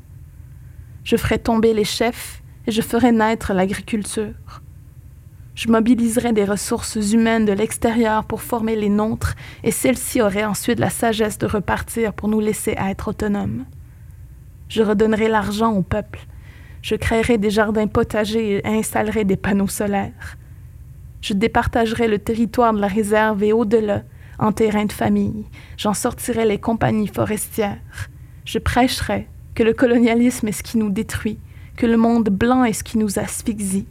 Je 1.03 1.17
ferai 1.17 1.39
tomber 1.39 1.73
les 1.73 1.83
chefs 1.83 2.41
et 2.65 2.71
je 2.71 2.81
ferai 2.81 3.11
naître 3.11 3.51
l'agriculture. 3.51 4.61
Je 5.55 5.67
mobiliserai 5.67 6.31
des 6.31 6.45
ressources 6.45 6.95
humaines 6.95 7.43
de 7.43 7.51
l'extérieur 7.51 8.23
pour 8.23 8.41
former 8.41 8.77
les 8.77 8.87
nôtres 8.87 9.35
et 9.65 9.71
celles-ci 9.71 10.21
auraient 10.21 10.45
ensuite 10.45 10.79
la 10.79 10.89
sagesse 10.89 11.37
de 11.37 11.47
repartir 11.47 12.13
pour 12.13 12.29
nous 12.29 12.39
laisser 12.39 12.75
être 12.77 13.09
autonomes. 13.09 13.65
Je 14.69 14.83
redonnerai 14.83 15.29
l'argent 15.29 15.73
au 15.73 15.81
peuple. 15.81 16.19
Je 16.81 16.95
créerai 16.95 17.37
des 17.37 17.49
jardins 17.49 17.87
potagers 17.87 18.57
et 18.57 18.67
installerai 18.67 19.23
des 19.23 19.37
panneaux 19.37 19.67
solaires. 19.67 20.37
Je 21.21 21.33
départagerai 21.33 22.07
le 22.07 22.19
territoire 22.19 22.73
de 22.73 22.79
la 22.79 22.87
réserve 22.87 23.43
et 23.43 23.53
au-delà, 23.53 24.03
en 24.39 24.51
terrain 24.51 24.85
de 24.85 24.91
famille. 24.91 25.45
J'en 25.77 25.93
sortirai 25.93 26.45
les 26.45 26.59
compagnies 26.59 27.07
forestières. 27.07 27.79
Je 28.45 28.59
prêcherai 28.59 29.27
que 29.55 29.63
le 29.63 29.73
colonialisme 29.73 30.47
est 30.47 30.51
ce 30.51 30.63
qui 30.63 30.77
nous 30.77 30.89
détruit, 30.89 31.39
que 31.75 31.85
le 31.85 31.97
monde 31.97 32.29
blanc 32.29 32.63
est 32.63 32.73
ce 32.73 32.83
qui 32.83 32.97
nous 32.97 33.19
asphyxie, 33.19 33.87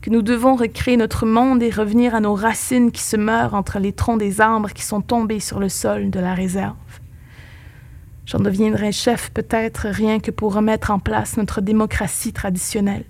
que 0.00 0.10
nous 0.10 0.22
devons 0.22 0.54
recréer 0.54 0.96
notre 0.96 1.26
monde 1.26 1.62
et 1.62 1.70
revenir 1.70 2.14
à 2.14 2.20
nos 2.20 2.34
racines 2.34 2.92
qui 2.92 3.02
se 3.02 3.16
meurent 3.16 3.54
entre 3.54 3.78
les 3.78 3.92
troncs 3.92 4.18
des 4.18 4.40
arbres 4.40 4.70
qui 4.70 4.82
sont 4.82 5.00
tombés 5.00 5.40
sur 5.40 5.58
le 5.58 5.68
sol 5.68 6.10
de 6.10 6.20
la 6.20 6.34
réserve. 6.34 6.76
J'en 8.30 8.38
deviendrai 8.38 8.92
chef 8.92 9.32
peut-être 9.32 9.88
rien 9.88 10.20
que 10.20 10.30
pour 10.30 10.54
remettre 10.54 10.92
en 10.92 11.00
place 11.00 11.36
notre 11.36 11.60
démocratie 11.60 12.32
traditionnelle. 12.32 13.04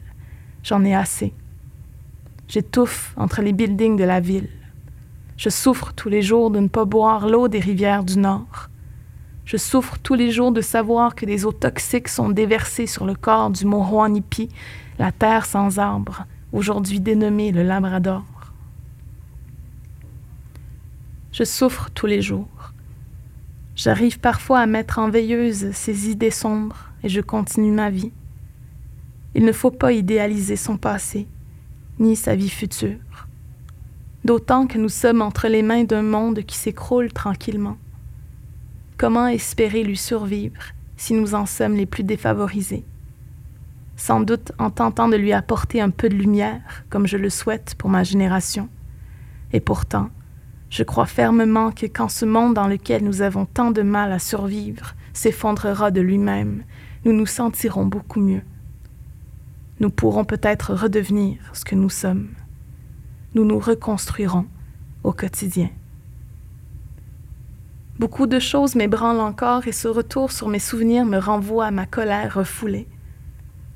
J'en 0.62 0.82
ai 0.82 0.94
assez. 0.94 1.34
J'étouffe 2.48 3.12
entre 3.18 3.42
les 3.42 3.52
buildings 3.52 3.96
de 3.96 4.04
la 4.04 4.20
ville. 4.20 4.48
Je 5.36 5.50
souffre 5.50 5.92
tous 5.92 6.08
les 6.08 6.22
jours 6.22 6.50
de 6.50 6.58
ne 6.58 6.68
pas 6.68 6.86
boire 6.86 7.28
l'eau 7.28 7.48
des 7.48 7.60
rivières 7.60 8.02
du 8.02 8.18
Nord. 8.18 8.70
Je 9.44 9.58
souffre 9.58 9.98
tous 10.02 10.14
les 10.14 10.30
jours 10.30 10.52
de 10.52 10.62
savoir 10.62 11.14
que 11.14 11.26
des 11.26 11.44
eaux 11.44 11.52
toxiques 11.52 12.08
sont 12.08 12.30
déversées 12.30 12.86
sur 12.86 13.04
le 13.04 13.14
corps 13.14 13.50
du 13.50 13.66
Mohawanipi, 13.66 14.48
la 14.98 15.12
terre 15.12 15.44
sans 15.44 15.78
arbres, 15.78 16.24
aujourd'hui 16.54 16.98
dénommée 16.98 17.52
le 17.52 17.62
Labrador. 17.62 18.24
Je 21.30 21.44
souffre 21.44 21.90
tous 21.94 22.06
les 22.06 22.22
jours. 22.22 22.69
J'arrive 23.82 24.20
parfois 24.20 24.58
à 24.58 24.66
mettre 24.66 24.98
en 24.98 25.08
veilleuse 25.08 25.70
ces 25.72 26.10
idées 26.10 26.30
sombres 26.30 26.90
et 27.02 27.08
je 27.08 27.22
continue 27.22 27.70
ma 27.70 27.88
vie. 27.88 28.12
Il 29.34 29.46
ne 29.46 29.52
faut 29.52 29.70
pas 29.70 29.92
idéaliser 29.92 30.56
son 30.56 30.76
passé, 30.76 31.26
ni 31.98 32.14
sa 32.14 32.36
vie 32.36 32.50
future. 32.50 32.98
D'autant 34.22 34.66
que 34.66 34.76
nous 34.76 34.90
sommes 34.90 35.22
entre 35.22 35.48
les 35.48 35.62
mains 35.62 35.84
d'un 35.84 36.02
monde 36.02 36.40
qui 36.40 36.58
s'écroule 36.58 37.10
tranquillement. 37.10 37.78
Comment 38.98 39.28
espérer 39.28 39.82
lui 39.82 39.96
survivre 39.96 40.60
si 40.98 41.14
nous 41.14 41.34
en 41.34 41.46
sommes 41.46 41.74
les 41.74 41.86
plus 41.86 42.04
défavorisés? 42.04 42.84
Sans 43.96 44.20
doute 44.20 44.52
en 44.58 44.68
tentant 44.68 45.08
de 45.08 45.16
lui 45.16 45.32
apporter 45.32 45.80
un 45.80 45.88
peu 45.88 46.10
de 46.10 46.16
lumière, 46.16 46.84
comme 46.90 47.06
je 47.06 47.16
le 47.16 47.30
souhaite 47.30 47.76
pour 47.78 47.88
ma 47.88 48.04
génération. 48.04 48.68
Et 49.54 49.60
pourtant, 49.60 50.10
je 50.70 50.84
crois 50.84 51.06
fermement 51.06 51.72
que 51.72 51.86
quand 51.86 52.08
ce 52.08 52.24
monde 52.24 52.54
dans 52.54 52.68
lequel 52.68 53.02
nous 53.02 53.22
avons 53.22 53.44
tant 53.44 53.72
de 53.72 53.82
mal 53.82 54.12
à 54.12 54.20
survivre 54.20 54.94
s'effondrera 55.12 55.90
de 55.90 56.00
lui-même, 56.00 56.62
nous 57.04 57.12
nous 57.12 57.26
sentirons 57.26 57.84
beaucoup 57.84 58.20
mieux. 58.20 58.42
Nous 59.80 59.90
pourrons 59.90 60.24
peut-être 60.24 60.72
redevenir 60.72 61.38
ce 61.52 61.64
que 61.64 61.74
nous 61.74 61.90
sommes. 61.90 62.28
Nous 63.34 63.44
nous 63.44 63.58
reconstruirons 63.58 64.46
au 65.02 65.12
quotidien. 65.12 65.70
Beaucoup 67.98 68.28
de 68.28 68.38
choses 68.38 68.76
m'ébranlent 68.76 69.20
encore 69.20 69.66
et 69.66 69.72
ce 69.72 69.88
retour 69.88 70.30
sur 70.30 70.48
mes 70.48 70.58
souvenirs 70.60 71.04
me 71.04 71.18
renvoie 71.18 71.66
à 71.66 71.70
ma 71.70 71.86
colère 71.86 72.34
refoulée. 72.34 72.86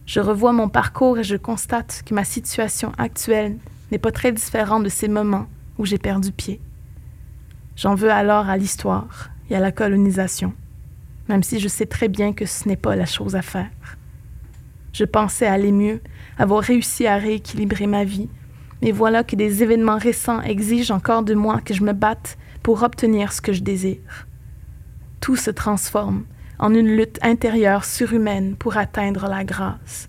Je 0.06 0.20
revois 0.20 0.52
mon 0.52 0.68
parcours 0.68 1.18
et 1.18 1.24
je 1.24 1.36
constate 1.36 2.02
que 2.06 2.14
ma 2.14 2.24
situation 2.24 2.92
actuelle 2.98 3.56
n'est 3.90 3.98
pas 3.98 4.12
très 4.12 4.30
différente 4.32 4.84
de 4.84 4.88
ces 4.88 5.08
moments 5.08 5.46
où 5.78 5.86
j'ai 5.86 5.98
perdu 5.98 6.30
pied. 6.30 6.60
J'en 7.76 7.94
veux 7.94 8.10
alors 8.10 8.48
à 8.48 8.56
l'histoire 8.56 9.30
et 9.50 9.56
à 9.56 9.60
la 9.60 9.72
colonisation, 9.72 10.52
même 11.28 11.42
si 11.42 11.58
je 11.58 11.68
sais 11.68 11.86
très 11.86 12.08
bien 12.08 12.32
que 12.32 12.46
ce 12.46 12.68
n'est 12.68 12.76
pas 12.76 12.94
la 12.94 13.06
chose 13.06 13.34
à 13.34 13.42
faire. 13.42 13.70
Je 14.92 15.04
pensais 15.04 15.46
aller 15.46 15.72
mieux, 15.72 16.00
avoir 16.38 16.62
réussi 16.62 17.06
à 17.06 17.16
rééquilibrer 17.16 17.88
ma 17.88 18.04
vie, 18.04 18.28
mais 18.80 18.92
voilà 18.92 19.24
que 19.24 19.34
des 19.34 19.62
événements 19.62 19.98
récents 19.98 20.40
exigent 20.42 20.94
encore 20.94 21.24
de 21.24 21.34
moi 21.34 21.60
que 21.60 21.74
je 21.74 21.82
me 21.82 21.92
batte 21.92 22.38
pour 22.62 22.82
obtenir 22.84 23.32
ce 23.32 23.40
que 23.40 23.52
je 23.52 23.62
désire. 23.62 24.28
Tout 25.20 25.36
se 25.36 25.50
transforme 25.50 26.24
en 26.60 26.72
une 26.74 26.94
lutte 26.94 27.18
intérieure 27.22 27.84
surhumaine 27.84 28.54
pour 28.54 28.76
atteindre 28.76 29.26
la 29.28 29.42
grâce. 29.42 30.08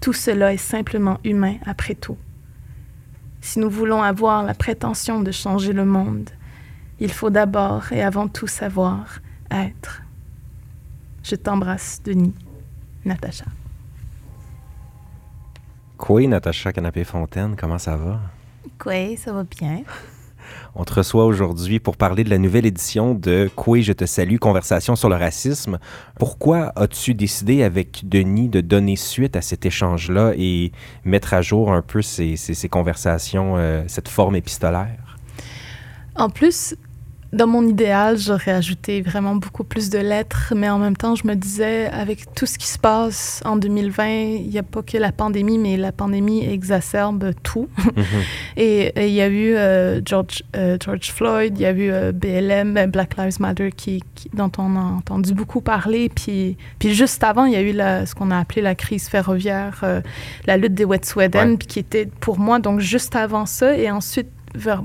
Tout 0.00 0.12
cela 0.12 0.52
est 0.52 0.56
simplement 0.56 1.18
humain 1.22 1.56
après 1.64 1.94
tout. 1.94 2.18
Si 3.40 3.60
nous 3.60 3.70
voulons 3.70 4.02
avoir 4.02 4.42
la 4.42 4.54
prétention 4.54 5.20
de 5.20 5.30
changer 5.30 5.72
le 5.72 5.84
monde, 5.84 6.30
il 7.00 7.12
faut 7.12 7.30
d'abord 7.30 7.92
et 7.92 8.02
avant 8.02 8.28
tout 8.28 8.46
savoir 8.46 9.20
être. 9.50 10.02
Je 11.22 11.36
t'embrasse, 11.36 12.00
Denis. 12.04 12.34
Natacha. 13.04 13.44
Quoi, 15.96 16.26
Natacha 16.26 16.72
Canapé-Fontaine, 16.72 17.56
comment 17.56 17.78
ça 17.78 17.96
va? 17.96 18.20
Quoi, 18.78 19.16
ça 19.16 19.32
va 19.32 19.44
bien? 19.44 19.82
On 20.74 20.84
te 20.84 20.94
reçoit 20.94 21.26
aujourd'hui 21.26 21.80
pour 21.80 21.96
parler 21.96 22.24
de 22.24 22.30
la 22.30 22.38
nouvelle 22.38 22.66
édition 22.66 23.14
de 23.14 23.50
Quoi, 23.54 23.80
je 23.80 23.92
te 23.92 24.06
salue, 24.06 24.36
conversation 24.36 24.96
sur 24.96 25.08
le 25.08 25.16
racisme. 25.16 25.78
Pourquoi 26.18 26.72
as-tu 26.76 27.14
décidé 27.14 27.62
avec 27.62 28.08
Denis 28.08 28.48
de 28.48 28.60
donner 28.60 28.96
suite 28.96 29.36
à 29.36 29.42
cet 29.42 29.66
échange-là 29.66 30.32
et 30.36 30.72
mettre 31.04 31.34
à 31.34 31.42
jour 31.42 31.72
un 31.72 31.82
peu 31.82 32.00
ces, 32.00 32.36
conversations, 32.70 33.56
euh, 33.56 33.82
cette 33.88 34.08
forme 34.08 34.36
épistolaire? 34.36 35.18
En 36.14 36.30
plus, 36.30 36.74
dans 37.32 37.46
mon 37.46 37.66
idéal, 37.66 38.16
j'aurais 38.16 38.52
ajouté 38.52 39.02
vraiment 39.02 39.34
beaucoup 39.34 39.62
plus 39.62 39.90
de 39.90 39.98
lettres, 39.98 40.54
mais 40.56 40.70
en 40.70 40.78
même 40.78 40.96
temps, 40.96 41.14
je 41.14 41.26
me 41.26 41.34
disais, 41.34 41.86
avec 41.86 42.32
tout 42.34 42.46
ce 42.46 42.56
qui 42.56 42.66
se 42.66 42.78
passe 42.78 43.42
en 43.44 43.56
2020, 43.56 44.06
il 44.08 44.48
n'y 44.48 44.58
a 44.58 44.62
pas 44.62 44.82
que 44.82 44.96
la 44.96 45.12
pandémie, 45.12 45.58
mais 45.58 45.76
la 45.76 45.92
pandémie 45.92 46.46
exacerbe 46.46 47.32
tout. 47.42 47.68
Mhm. 47.96 48.04
et, 48.56 49.08
il 49.08 49.14
y 49.14 49.20
a 49.20 49.28
eu 49.28 49.54
euh, 49.54 50.00
George, 50.04 50.42
euh, 50.56 50.78
George 50.82 51.12
Floyd, 51.12 51.58
il 51.58 51.62
y 51.62 51.66
a 51.66 51.72
eu 51.72 51.90
euh, 51.90 52.12
BLM, 52.12 52.90
Black 52.90 53.18
Lives 53.18 53.40
Matter, 53.40 53.72
qui, 53.72 54.02
dont 54.32 54.52
on 54.56 54.76
a 54.76 54.80
entendu 54.80 55.34
beaucoup 55.34 55.60
parler. 55.60 56.08
Puis, 56.08 56.56
puis 56.78 56.94
juste 56.94 57.22
avant, 57.22 57.44
il 57.44 57.52
y 57.52 57.56
a 57.56 57.60
eu 57.60 57.72
la, 57.72 58.06
ce 58.06 58.14
qu'on 58.14 58.30
a 58.30 58.38
appelé 58.38 58.62
la 58.62 58.74
crise 58.74 59.06
ferroviaire, 59.08 59.84
la 60.46 60.56
lutte 60.56 60.74
des 60.74 60.86
Wet'suwet'en, 60.86 61.56
puis 61.56 61.68
qui 61.68 61.78
était 61.78 62.06
pour 62.20 62.38
moi, 62.38 62.58
donc 62.58 62.80
juste 62.80 63.14
avant 63.16 63.44
ça. 63.44 63.76
Et 63.76 63.90
ensuite, 63.90 64.28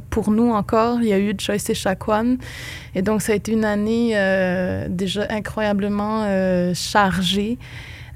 pour 0.09 0.31
nous 0.31 0.51
encore, 0.51 0.99
il 1.01 1.07
y 1.07 1.13
a 1.13 1.19
eu 1.19 1.33
Joyce 1.37 1.69
et 1.69 1.73
Chacuan. 1.73 2.37
Et 2.95 3.01
donc, 3.01 3.21
ça 3.21 3.33
a 3.33 3.35
été 3.35 3.51
une 3.51 3.65
année 3.65 4.11
euh, 4.13 4.87
déjà 4.89 5.25
incroyablement 5.29 6.23
euh, 6.25 6.73
chargée. 6.73 7.57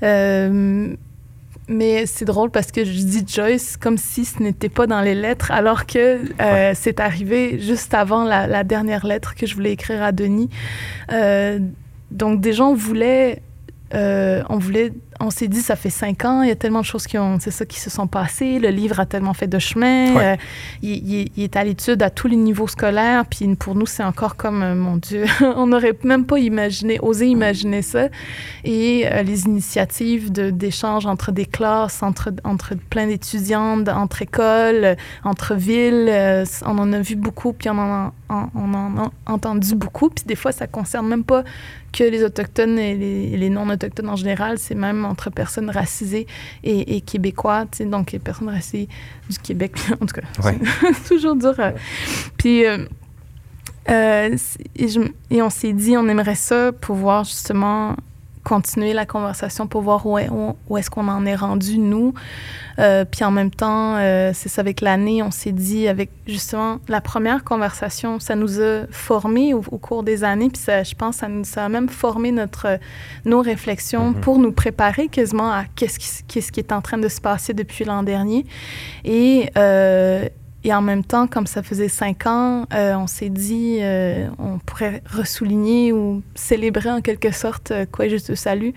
Euh, 0.03 0.93
mais 1.69 2.05
c'est 2.05 2.25
drôle 2.25 2.49
parce 2.49 2.71
que 2.71 2.85
je 2.85 2.91
dis 2.91 3.25
Joyce 3.27 3.75
comme 3.75 3.97
si 3.97 4.23
ce 4.23 4.41
n'était 4.41 4.69
pas 4.69 4.87
dans 4.87 5.01
les 5.01 5.15
lettres, 5.15 5.51
alors 5.51 5.85
que 5.85 6.19
c'est 6.75 7.01
arrivé 7.01 7.59
juste 7.59 7.93
avant 7.93 8.23
la, 8.23 8.47
la, 8.47 8.63
dernière 8.63 9.05
lettre 9.05 9.35
que 9.35 9.45
je 9.45 9.53
voulais 9.53 9.73
écrire 9.73 10.01
à 10.01 10.13
Denis. 10.13 10.49
donc, 12.11 12.39
gens 12.53 12.73
voulaient 12.73 13.41
euh, 13.93 14.43
on 14.49 14.57
voulait, 14.57 14.91
on 15.19 15.29
s'est 15.29 15.47
dit, 15.47 15.61
ça 15.61 15.75
fait 15.75 15.89
cinq 15.89 16.25
ans, 16.25 16.41
il 16.41 16.49
y 16.49 16.51
a 16.51 16.55
tellement 16.55 16.81
de 16.81 16.85
choses 16.85 17.07
qui 17.07 17.17
ont, 17.17 17.37
c'est 17.39 17.51
ça, 17.51 17.65
qui 17.65 17.79
se 17.79 17.89
sont 17.89 18.07
passées. 18.07 18.59
Le 18.59 18.69
livre 18.69 18.99
a 18.99 19.05
tellement 19.05 19.33
fait 19.33 19.47
de 19.47 19.59
chemin. 19.59 20.17
Euh, 20.17 20.35
il, 20.81 21.29
est 21.37 21.55
à 21.55 21.63
l'étude 21.63 22.01
à 22.03 22.09
tous 22.09 22.27
les 22.27 22.35
niveaux 22.35 22.67
scolaires. 22.67 23.25
Puis 23.25 23.47
pour 23.55 23.75
nous, 23.75 23.85
c'est 23.85 24.03
encore 24.03 24.35
comme, 24.35 24.63
euh, 24.63 24.75
mon 24.75 24.97
Dieu, 24.97 25.25
on 25.41 25.67
n'aurait 25.67 25.97
même 26.03 26.25
pas 26.25 26.39
imaginé, 26.39 26.99
osé 27.01 27.27
imaginer 27.27 27.81
ça. 27.81 28.07
Et 28.63 29.05
les 29.23 29.45
initiatives 29.45 30.31
d'échange 30.31 31.05
entre 31.05 31.31
des 31.31 31.45
classes, 31.45 32.03
entre, 32.03 32.31
entre 32.43 32.75
plein 32.75 33.07
d'étudiants, 33.07 33.85
entre 33.87 34.21
écoles, 34.21 34.95
entre 35.23 35.55
villes, 35.55 36.45
on 36.65 36.77
en 36.77 36.93
a 36.93 36.99
vu 36.99 37.15
beaucoup, 37.15 37.53
puis 37.53 37.69
on 37.69 37.77
en 37.77 38.07
a, 38.07 38.13
on 38.29 38.73
en 38.73 38.97
a 38.97 39.11
entendu 39.25 39.75
beaucoup. 39.75 40.09
Puis 40.09 40.25
des 40.25 40.35
fois, 40.35 40.51
ça 40.51 40.67
concerne 40.67 41.07
même 41.07 41.23
pas 41.23 41.43
que 41.91 42.03
les 42.03 42.23
Autochtones 42.23 42.77
et 42.77 42.95
les, 43.37 43.49
non-Autochtones 43.49 44.09
en 44.09 44.15
général, 44.15 44.57
c'est 44.57 44.75
même 44.75 45.05
entre 45.05 45.29
personnes 45.29 45.69
racisées 45.69 46.27
et, 46.63 47.01
Québécois, 47.01 47.65
donc 47.81 48.11
les 48.11 48.19
personnes 48.19 48.49
racisées 48.49 48.87
du 49.29 49.37
Québec, 49.39 49.73
en 50.01 50.05
tout 50.05 50.15
cas. 50.15 50.27
C'est 50.93 51.15
toujours 51.15 51.35
dur. 51.35 51.53
Puis, 52.37 52.65
euh, 52.65 52.85
euh, 53.89 54.35
et, 55.29 55.41
on 55.41 55.49
s'est 55.49 55.73
dit, 55.73 55.97
on 55.97 56.07
aimerait 56.07 56.35
ça 56.35 56.71
pouvoir 56.71 57.23
justement 57.23 57.95
continuer 58.47 58.93
la 58.93 59.05
conversation 59.05 59.67
pour 59.67 59.81
voir 59.81 60.05
où, 60.05 60.17
est, 60.17 60.29
où, 60.29 60.77
est-ce 60.77 60.89
qu'on 60.89 61.09
en 61.09 61.25
est 61.25 61.35
rendu, 61.35 61.77
nous. 61.77 62.13
Euh, 62.79 63.03
puis 63.03 63.25
en 63.25 63.31
même 63.31 63.51
temps, 63.51 63.97
euh, 63.97 64.31
c'est 64.33 64.47
ça, 64.47 64.61
avec 64.61 64.79
l'année, 64.79 65.21
on 65.21 65.31
s'est 65.31 65.51
dit, 65.51 65.89
avec 65.89 66.11
justement 66.25 66.79
la 66.87 67.01
première 67.01 67.43
conversation, 67.43 68.21
ça 68.21 68.35
nous 68.35 68.61
a 68.61 68.85
formés 68.89 69.53
au, 69.53 69.61
cours 69.61 70.03
des 70.03 70.23
années, 70.23 70.47
puis 70.47 70.61
ça, 70.61 70.83
je 70.83 70.95
pense, 70.95 71.17
ça, 71.17 71.27
nous, 71.27 71.43
ça 71.43 71.65
a 71.65 71.69
même 71.69 71.89
formé 71.89 72.31
notre, 72.31 72.79
nos 73.25 73.41
réflexions 73.41 74.11
mm-hmm. 74.11 74.21
pour 74.21 74.39
nous 74.39 74.53
préparer 74.53 75.09
quasiment 75.09 75.51
à 75.51 75.65
qu'est-ce 75.75 75.99
qui, 75.99 76.23
qu'est-ce 76.25 76.53
qui 76.53 76.61
est 76.61 76.71
en 76.71 76.81
train 76.81 76.97
de 76.97 77.09
se 77.09 77.19
passer 77.19 77.53
depuis 77.53 77.83
l'an 77.83 78.01
dernier. 78.01 78.45
Et 79.03 79.49
euh, 79.57 80.29
et 80.63 80.73
en 80.73 80.81
même 80.81 81.03
temps, 81.03 81.27
comme 81.27 81.47
ça 81.47 81.63
faisait 81.63 81.87
cinq 81.87 82.25
ans, 82.25 82.65
euh, 82.73 82.95
on 82.95 83.07
s'est 83.07 83.29
dit, 83.29 83.77
euh, 83.81 84.27
on 84.39 84.57
pourrait 84.59 85.03
ressouligner 85.09 85.93
ou 85.93 86.23
célébrer 86.35 86.89
en 86.89 87.01
quelque 87.01 87.31
sorte 87.31 87.71
euh, 87.71 87.85
quoi 87.89 88.07
je 88.07 88.17
te 88.17 88.35
salue. 88.35 88.71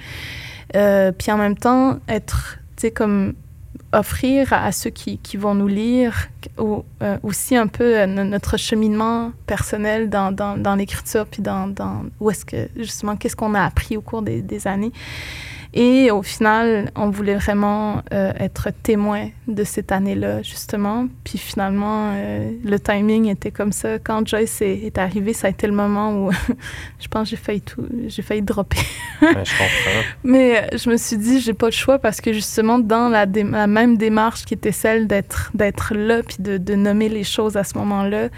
puis 0.73 1.33
en 1.33 1.37
même 1.37 1.57
temps, 1.57 1.99
être, 2.09 2.59
tu 2.77 2.83
sais, 2.83 2.91
comme 2.91 3.35
offrir 3.93 4.53
à, 4.53 4.71
ceux 4.71 4.91
qui, 4.91 5.19
qui, 5.19 5.37
vont 5.37 5.57
nous 5.57 5.67
lire 5.67 6.29
ou, 6.59 6.85
aussi 7.25 7.57
un 7.57 7.67
peu 7.67 8.05
notre 8.07 8.57
cheminement 8.57 9.33
personnel 9.47 10.09
dans, 10.09 10.31
dans, 10.31 10.75
l'écriture, 10.77 11.27
puis 11.27 11.43
dans, 11.43 11.67
dans, 11.67 12.05
où 12.21 12.31
est-ce 12.31 12.45
que, 12.45 12.69
justement, 12.77 13.17
qu'est-ce 13.17 13.35
qu'on 13.35 13.55
a 13.55 13.65
appris 13.65 13.97
au 13.97 14.01
cours 14.01 14.23
des 14.23 14.67
années. 14.69 14.93
Et 15.73 16.11
au 16.11 16.23
final, 16.23 16.91
on 16.97 17.11
voulait 17.11 17.37
vraiment 17.37 18.03
euh, 18.13 18.33
être 18.41 18.71
témoin 18.83 19.29
de 19.47 19.63
cette 19.63 19.93
année-là, 19.93 20.43
justement. 20.43 21.07
Puis 21.23 21.39
finalement, 21.39 22.13
euh, 22.15 22.51
le 22.65 22.81
timing 22.81 23.29
était 23.29 23.53
comme 23.53 23.71
ça. 23.71 24.01
Quand 24.01 24.27
Joyce 24.27 24.63
est, 24.63 24.85
est 24.85 24.99
arrivée, 24.99 25.33
ça 25.33 25.47
a 25.47 25.51
été 25.51 25.69
le 25.69 25.73
moment 25.73 26.13
où 26.13 26.33
je 26.99 27.07
pense 27.07 27.31
que 27.31 27.37
j'ai 27.37 27.43
failli 27.43 27.61
tout, 27.61 27.87
j'ai 28.09 28.23
failli 28.23 28.43
dropper. 28.43 28.81
je 29.21 29.27
comprends. 29.29 30.03
Mais 30.25 30.59
euh, 30.59 30.77
je 30.77 30.91
me 30.91 30.97
suis 30.97 31.17
dit, 31.17 31.41
j'ai 31.41 31.55
pas 31.55 31.67
le 31.67 31.73
choix 31.73 32.01
parce 32.01 32.21
que 32.21 32.33
justement, 32.33 32.81
dans 32.81 33.09
la, 33.09 33.25
la 33.27 33.67
même 33.69 33.97
démarche 33.97 34.45
qui 34.45 34.55
était 34.55 34.73
celle 34.73 35.07
d'être, 35.07 35.53
d'être 35.55 35.95
là, 35.95 36.25
puis 36.25 36.37
de, 36.41 36.59
de, 36.59 36.75
nommer 36.75 37.09
les 37.09 37.25
choses 37.25 37.57
à 37.57 37.63
ce 37.63 37.79
moment-là, 37.79 38.29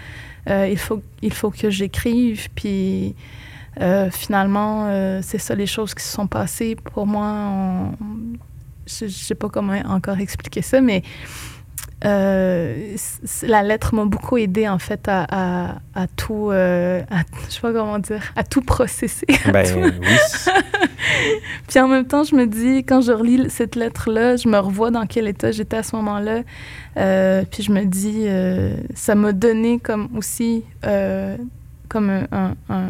il, 0.67 0.77
faut, 0.77 1.01
il 1.21 1.33
faut 1.33 1.49
que 1.49 1.69
j'écrive. 1.69 2.49
Puis 2.53 3.15
euh, 3.81 4.09
finalement, 4.11 4.87
euh, 4.87 5.19
c'est 5.23 5.39
ça 5.39 5.55
les 5.55 5.65
choses 5.65 5.93
qui 5.93 6.03
se 6.03 6.11
sont 6.11 6.27
passées. 6.27 6.75
Pour 6.75 7.07
moi, 7.07 7.91
je 8.85 9.05
ne 9.05 9.09
sais 9.09 9.35
pas 9.35 9.49
comment 9.49 9.79
encore 9.87 10.19
expliquer 10.19 10.61
ça, 10.61 10.79
mais 10.81 11.01
euh, 12.05 12.95
la 13.43 13.63
lettre 13.63 13.95
m'a 13.95 14.03
beaucoup 14.03 14.37
aidé 14.37 14.67
en 14.67 14.77
fait 14.77 15.07
à, 15.07 15.77
à, 15.95 16.07
tout, 16.17 16.49
je 16.51 17.03
sais 17.49 17.61
pas 17.61 17.71
comment 17.71 17.97
dire, 17.97 18.21
à 18.35 18.43
tout 18.43 18.61
processer. 18.61 19.25
Ben 19.51 19.65
oui. 19.77 19.91
Puis 21.67 21.79
en 21.79 21.87
même 21.87 22.05
temps, 22.05 22.23
je 22.23 22.35
me 22.35 22.45
dis, 22.45 22.79
quand 22.79 23.01
je 23.01 23.11
relis 23.11 23.49
cette 23.49 23.75
lettre-là, 23.75 24.35
je 24.35 24.47
me 24.49 24.59
revois 24.59 24.91
dans 24.91 25.05
quel 25.05 25.27
état 25.27 25.51
j'étais 25.51 25.77
à 25.77 25.83
ce 25.83 25.95
moment-là. 25.95 26.43
puis 27.45 27.63
je 27.63 27.71
me 27.71 27.85
dis, 27.85 28.27
ça 28.95 29.15
m'a 29.15 29.31
donné 29.31 29.79
comme 29.79 30.09
aussi 30.15 30.63
comme 31.93 32.09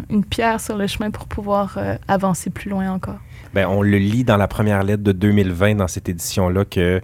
une 0.09 0.23
pierre 0.23 0.61
sur 0.61 0.77
le 0.77 0.87
chemin 0.87 1.11
pour 1.11 1.27
pouvoir 1.27 1.75
euh, 1.77 1.97
avancer 2.07 2.49
plus 2.49 2.69
loin 2.69 2.91
encore. 2.91 3.19
Ben, 3.53 3.67
on 3.67 3.81
le 3.81 3.97
lit 3.97 4.23
dans 4.23 4.37
la 4.37 4.47
première 4.47 4.83
lettre 4.83 5.03
de 5.03 5.11
2020 5.11 5.75
dans 5.75 5.89
cette 5.89 6.07
édition-là 6.07 6.63
que, 6.63 7.01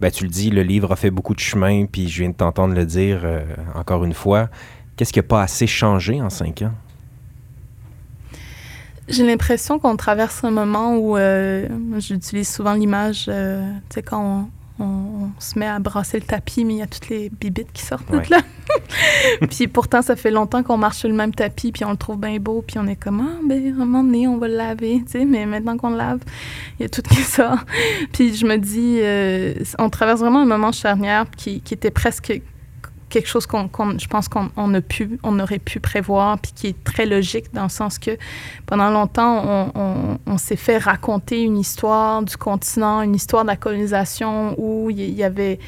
ben, 0.00 0.10
tu 0.10 0.24
le 0.24 0.30
dis, 0.30 0.50
le 0.50 0.62
livre 0.62 0.92
a 0.92 0.96
fait 0.96 1.10
beaucoup 1.10 1.34
de 1.34 1.40
chemin, 1.40 1.84
puis 1.84 2.08
je 2.08 2.20
viens 2.22 2.30
de 2.30 2.34
t'entendre 2.34 2.74
le 2.74 2.86
dire 2.86 3.20
euh, 3.22 3.44
encore 3.74 4.04
une 4.04 4.14
fois. 4.14 4.48
Qu'est-ce 4.96 5.12
qui 5.12 5.18
n'a 5.18 5.24
pas 5.24 5.42
assez 5.42 5.66
changé 5.66 6.20
en 6.22 6.30
cinq 6.30 6.62
ans? 6.62 6.72
J'ai 9.08 9.26
l'impression 9.26 9.78
qu'on 9.78 9.96
traverse 9.96 10.42
un 10.44 10.50
moment 10.50 10.96
où 10.96 11.16
euh, 11.16 11.68
j'utilise 11.98 12.48
souvent 12.48 12.72
l'image, 12.72 13.24
tu 13.26 13.32
sais, 13.90 14.02
quand 14.02 14.24
on, 14.24 14.48
on, 14.78 15.30
se 15.38 15.58
met 15.58 15.66
à 15.66 15.78
brasser 15.78 16.18
le 16.18 16.24
tapis, 16.24 16.64
mais 16.64 16.74
il 16.74 16.78
y 16.78 16.82
a 16.82 16.86
toutes 16.86 17.08
les 17.08 17.30
bibites 17.30 17.72
qui 17.72 17.82
sortent 17.82 18.10
là. 18.10 18.40
puis 19.50 19.66
pourtant, 19.68 20.02
ça 20.02 20.16
fait 20.16 20.30
longtemps 20.30 20.62
qu'on 20.62 20.76
marche 20.76 20.98
sur 20.98 21.08
le 21.08 21.14
même 21.14 21.34
tapis, 21.34 21.72
puis 21.72 21.84
on 21.84 21.90
le 21.90 21.96
trouve 21.96 22.18
bien 22.18 22.38
beau, 22.38 22.62
puis 22.66 22.78
on 22.78 22.86
est 22.86 22.96
comme, 22.96 23.20
ah, 23.20 23.40
ben, 23.46 23.66
à 23.66 23.82
un 23.82 23.84
moment 23.84 24.04
donné, 24.04 24.26
on 24.26 24.38
va 24.38 24.48
le 24.48 24.56
laver, 24.56 25.02
tu 25.04 25.12
sais, 25.12 25.24
mais 25.24 25.46
maintenant 25.46 25.76
qu'on 25.76 25.90
le 25.90 25.98
lave, 25.98 26.20
il 26.78 26.82
y 26.82 26.86
a 26.86 26.88
tout 26.88 27.02
qui 27.10 27.22
sort. 27.22 27.58
puis 28.12 28.34
je 28.34 28.46
me 28.46 28.56
dis, 28.56 28.98
euh, 29.00 29.54
on 29.78 29.90
traverse 29.90 30.20
vraiment 30.20 30.40
un 30.40 30.46
moment 30.46 30.72
charnière 30.72 31.26
qui, 31.36 31.60
qui 31.60 31.74
était 31.74 31.90
presque 31.90 32.40
quelque 33.12 33.28
chose 33.28 33.46
qu'on, 33.46 33.68
je 33.98 34.06
pense 34.06 34.28
qu'on 34.28 34.50
on 34.56 34.80
pu, 34.80 35.18
on 35.22 35.38
aurait 35.38 35.58
pu 35.58 35.80
prévoir, 35.80 36.38
puis 36.38 36.52
qui 36.54 36.66
est 36.68 36.84
très 36.84 37.04
logique 37.04 37.52
dans 37.52 37.64
le 37.64 37.68
sens 37.68 37.98
que 37.98 38.12
pendant 38.64 38.90
longtemps, 38.90 39.70
on, 40.26 40.38
s'est 40.38 40.56
fait 40.56 40.78
raconter 40.78 41.42
une 41.42 41.58
histoire 41.58 42.22
du 42.22 42.36
continent, 42.38 43.02
une 43.02 43.14
histoire 43.14 43.42
de 43.42 43.48
la 43.48 43.56
colonisation 43.56 44.54
où 44.58 44.90
il 44.90 45.10
y 45.10 45.22
avait 45.22 45.60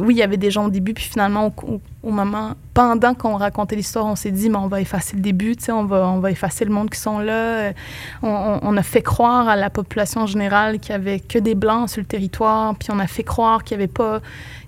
oui, 0.00 0.14
il 0.14 0.18
y 0.18 0.22
avait 0.24 0.36
des 0.36 0.50
gens 0.50 0.66
au 0.66 0.70
début, 0.70 0.92
puis 0.92 1.04
finalement, 1.04 1.54
au, 2.02 2.10
moment, 2.10 2.54
pendant 2.72 3.14
qu'on 3.14 3.36
racontait 3.36 3.76
l'histoire, 3.76 4.06
on 4.06 4.16
s'est 4.16 4.32
dit, 4.32 4.50
mais 4.50 4.56
on 4.56 4.66
va 4.66 4.80
effacer 4.80 5.14
le 5.14 5.22
début, 5.22 5.54
on 5.68 5.84
va, 5.84 6.08
on 6.08 6.18
va 6.18 6.32
effacer 6.32 6.64
le 6.64 6.72
monde 6.72 6.90
qui 6.90 6.98
sont 6.98 7.20
là. 7.20 7.70
On, 8.20 8.58
on, 8.60 8.76
a 8.76 8.82
fait 8.82 9.02
croire 9.02 9.48
à 9.48 9.54
la 9.54 9.70
population 9.70 10.26
générale 10.26 10.80
qu'il 10.80 10.96
n'y 10.96 11.00
avait 11.00 11.20
que 11.20 11.38
des 11.38 11.54
Blancs 11.54 11.90
sur 11.90 12.00
le 12.00 12.06
territoire, 12.06 12.74
puis 12.74 12.88
on 12.90 12.98
a 12.98 13.06
fait 13.06 13.22
croire 13.22 13.62
qu'il 13.62 13.76
n'y 13.76 13.84
avait 13.84 13.92
pas 13.92 14.20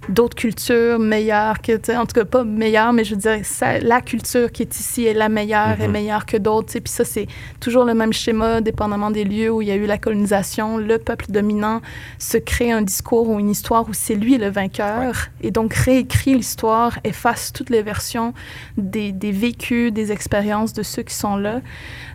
d'autres 0.08 0.36
cultures 0.36 0.98
meilleures 0.98 1.60
que, 1.60 1.96
en 1.96 2.06
tout 2.06 2.14
cas 2.14 2.24
pas 2.24 2.44
meilleures, 2.44 2.92
mais 2.92 3.04
je 3.04 3.14
veux 3.14 3.20
dire, 3.20 3.38
la 3.82 4.00
culture 4.00 4.52
qui 4.52 4.62
est 4.62 4.78
ici 4.78 5.04
est 5.04 5.14
la 5.14 5.28
meilleure, 5.28 5.80
est 5.80 5.86
mhm. 5.86 5.92
meilleure 5.92 6.26
que 6.26 6.36
d'autres. 6.36 6.72
Puis 6.72 6.92
ça, 6.92 7.04
c'est 7.04 7.26
toujours 7.60 7.84
le 7.84 7.94
même 7.94 8.12
schéma, 8.12 8.60
dépendamment 8.60 9.10
des 9.10 9.24
lieux 9.24 9.50
où 9.50 9.62
il 9.62 9.68
y 9.68 9.70
a 9.70 9.76
eu 9.76 9.86
la 9.86 9.98
colonisation. 9.98 10.78
Le 10.78 10.98
peuple 10.98 11.26
dominant 11.28 11.80
se 12.18 12.38
crée 12.38 12.72
un 12.72 12.82
discours 12.82 13.28
ou 13.28 13.38
une 13.38 13.50
histoire 13.50 13.88
où 13.88 13.92
c'est 13.92 14.14
lui 14.14 14.38
le 14.38 14.48
vainqueur, 14.48 15.28
et 15.42 15.50
donc 15.50 15.74
réécrit 15.74 16.34
l'histoire, 16.34 16.98
efface 17.04 17.52
toutes 17.52 17.70
les 17.70 17.82
versions 17.82 18.34
des, 18.76 19.12
des, 19.12 19.32
vécus, 19.32 19.92
des 19.92 20.12
expériences 20.12 20.72
de 20.72 20.82
ceux 20.82 21.02
qui 21.02 21.14
sont 21.14 21.36
là. 21.36 21.60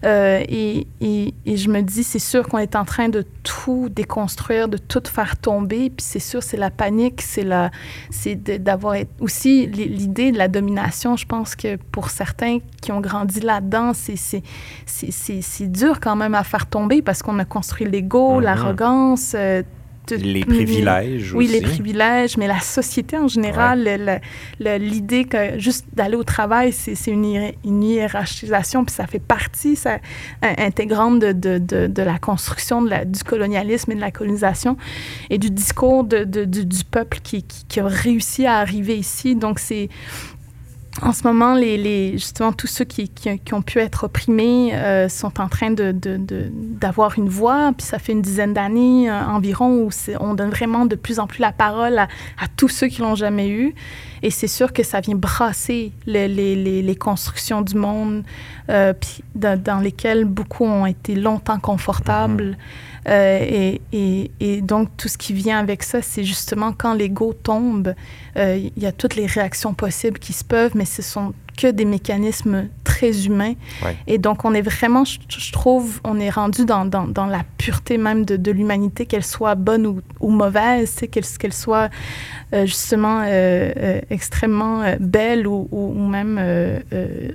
Euh, 0.04 0.44
et, 0.48 0.88
et, 1.00 1.34
et, 1.46 1.58
je 1.58 1.70
me 1.70 1.82
dis, 1.82 2.04
c'est 2.04 2.20
sûr 2.20 2.48
qu'on 2.48 2.58
est 2.58 2.76
en 2.76 2.86
train 2.86 3.10
de 3.10 3.24
tout 3.44 3.88
déconstruire, 3.90 4.68
de 4.68 4.78
tout 4.78 5.04
faire 5.06 5.38
tomber. 5.38 5.90
Puis 5.90 6.06
c'est 6.06 6.20
sûr, 6.20 6.42
c'est 6.42 6.58
la 6.58 6.72
panique, 6.72 7.22
c'est 7.22 7.44
la 7.44 7.70
c'est 8.10 8.36
d'avoir 8.36 8.96
aussi 9.20 9.68
l'idée 9.68 10.32
de 10.32 10.38
la 10.38 10.48
domination. 10.48 11.16
Je 11.16 11.26
pense 11.26 11.56
que 11.56 11.78
pour 11.92 12.10
certains 12.10 12.60
qui 12.82 12.92
ont 12.92 13.02
grandi 13.02 13.40
là-dedans, 13.40 13.92
c'est 13.94 15.72
dur 15.72 16.00
quand 16.00 16.16
même 16.16 16.36
à 16.36 16.44
faire 16.44 16.66
tomber 16.66 17.02
parce 17.02 17.22
qu'on 17.22 17.40
a 17.40 17.46
construit 17.46 17.88
l'ego, 17.88 18.40
mm-hmm. 18.40 18.44
l'arrogance. 18.44 19.34
Euh, 19.36 19.64
les 20.10 20.44
privilèges 20.46 21.34
oui, 21.34 21.46
aussi. 21.46 21.54
les 21.54 21.62
privilèges, 21.62 22.38
mais 22.38 22.48
la 22.48 22.60
société 22.60 23.18
en 23.18 23.28
général, 23.28 24.22
l'idée 24.60 25.26
que 25.26 25.60
juste 25.60 25.86
d'aller 25.94 26.16
au 26.16 26.24
travail, 26.24 26.72
c'est 26.72 27.12
une, 27.12 27.54
une, 27.64 27.84
hiérarchisation, 27.84 28.86
puis 28.86 28.94
ça 28.94 29.08
fait 29.08 29.20
partie 29.20 29.76
ça, 29.76 30.00
intégrante 30.42 31.20
de, 31.20 31.32
de, 31.32 31.58
de, 31.58 31.88
de, 31.88 32.04
la 32.04 32.20
construction 32.20 32.82
de 32.82 32.90
la, 32.90 33.06
du 33.06 33.24
colonialisme 33.24 33.92
et 33.92 33.96
de 33.96 34.02
la 34.02 34.12
colonisation 34.12 34.78
et 35.30 35.38
du 35.38 35.50
discours 35.50 36.04
du, 36.04 36.26
du, 36.26 36.84
peuple 36.84 37.20
qui, 37.24 37.44
qui, 37.44 37.66
qui, 37.66 37.80
a 37.80 37.88
réussi 37.88 38.46
à 38.46 38.58
arriver 38.58 38.98
ici. 38.98 39.36
Donc, 39.36 39.60
c'est 39.60 39.90
en 41.02 41.14
ce 41.14 41.24
moment, 41.24 41.56
les, 41.56 41.78
les, 41.78 42.12
justement, 42.14 42.52
tous 42.52 42.68
ceux 42.68 42.84
qui, 42.84 43.08
qui, 43.10 43.54
ont 43.54 43.62
pu 43.62 43.80
être 43.80 44.04
opprimés 44.04 44.76
euh, 44.76 45.08
sont 45.08 45.40
en 45.40 45.48
train 45.48 45.72
d'avoir 45.72 47.10
de, 47.12 47.16
de, 47.16 47.22
une 47.22 47.30
voix. 47.30 47.72
Puis 47.78 47.88
ça 47.88 47.98
fait 47.98 48.12
une 48.12 48.22
dizaine 48.22 48.54
d'années 48.54 49.10
euh, 49.10 49.24
environ 49.26 49.84
où 49.84 49.90
on 50.20 50.34
donne 50.34 50.50
vraiment 50.50 50.86
de 50.86 50.96
plus 50.96 51.20
en 51.20 51.28
plus 51.28 51.40
la 51.40 51.54
parole 51.54 51.98
à, 51.98 52.04
à 52.38 52.48
tous 52.58 52.68
ceux 52.68 52.88
qui 52.88 53.02
l'ont 53.02 53.16
jamais 53.16 53.50
eu. 53.50 53.74
Et 54.22 54.30
c'est 54.30 54.48
sûr 54.48 54.74
que 54.74 54.84
ça 54.84 55.00
vient 55.00 55.16
brasser 55.16 55.94
les, 56.06 56.28
les, 56.28 56.82
les 56.82 56.96
constructions 56.96 57.62
du 57.62 57.76
monde 57.76 58.24
euh, 58.70 58.94
puis 58.94 59.24
dans, 59.36 59.82
lesquelles 59.82 60.26
beaucoup 60.26 60.66
ont 60.66 60.86
été 60.86 61.16
longtemps 61.16 61.60
confortables. 61.60 62.52
Mm-hmm. 62.52 62.56
Euh, 63.08 63.40
et, 63.42 63.82
et, 63.94 64.32
et, 64.40 64.62
donc, 64.62 64.90
tout 64.98 65.08
ce 65.08 65.18
qui 65.18 65.34
vient 65.34 65.60
avec 65.60 65.84
ça, 65.84 66.02
c'est 66.02 66.24
justement 66.24 66.72
quand 66.72 66.94
l'ego 66.94 67.34
tombe, 67.34 67.94
euh, 68.38 68.70
il 68.76 68.82
y 68.82 68.86
a 68.86 68.92
toutes 68.92 69.16
les 69.16 69.26
réactions 69.26 69.74
possibles 69.74 70.20
qui 70.20 70.34
se 70.34 70.44
peuvent, 70.44 70.72
mais 70.76 70.86
ce 70.86 71.02
sont 71.02 71.34
que 71.58 71.68
des 71.68 71.86
mécanismes 71.86 72.70
très 72.84 73.26
humains. 73.26 73.54
Et 74.08 74.18
donc, 74.18 74.46
on 74.46 74.54
est 74.54 74.62
vraiment, 74.62 75.04
je, 75.04 75.52
trouve, 75.52 76.00
on 76.04 76.20
est 76.20 76.30
rendu 76.30 76.66
dans, 76.66 76.86
dans, 76.86 77.08
dans, 77.08 77.26
la 77.26 77.44
pureté 77.58 77.98
même 77.98 78.24
de, 78.24 78.38
de 78.38 78.52
l'humanité, 78.52 79.06
qu'elle 79.06 79.26
soit 79.26 79.56
bonne 79.56 79.86
ou, 79.86 80.02
ou 80.22 80.30
mauvaise, 80.32 81.02
qu'elle 81.12 81.54
soit 81.54 81.90
euh, 82.54 82.66
justement 82.66 83.24
extrêmement 84.10 84.96
belle 85.00 85.46
ou, 85.46 85.68
ou, 85.72 85.94
ou 85.96 86.08
même 86.08 86.40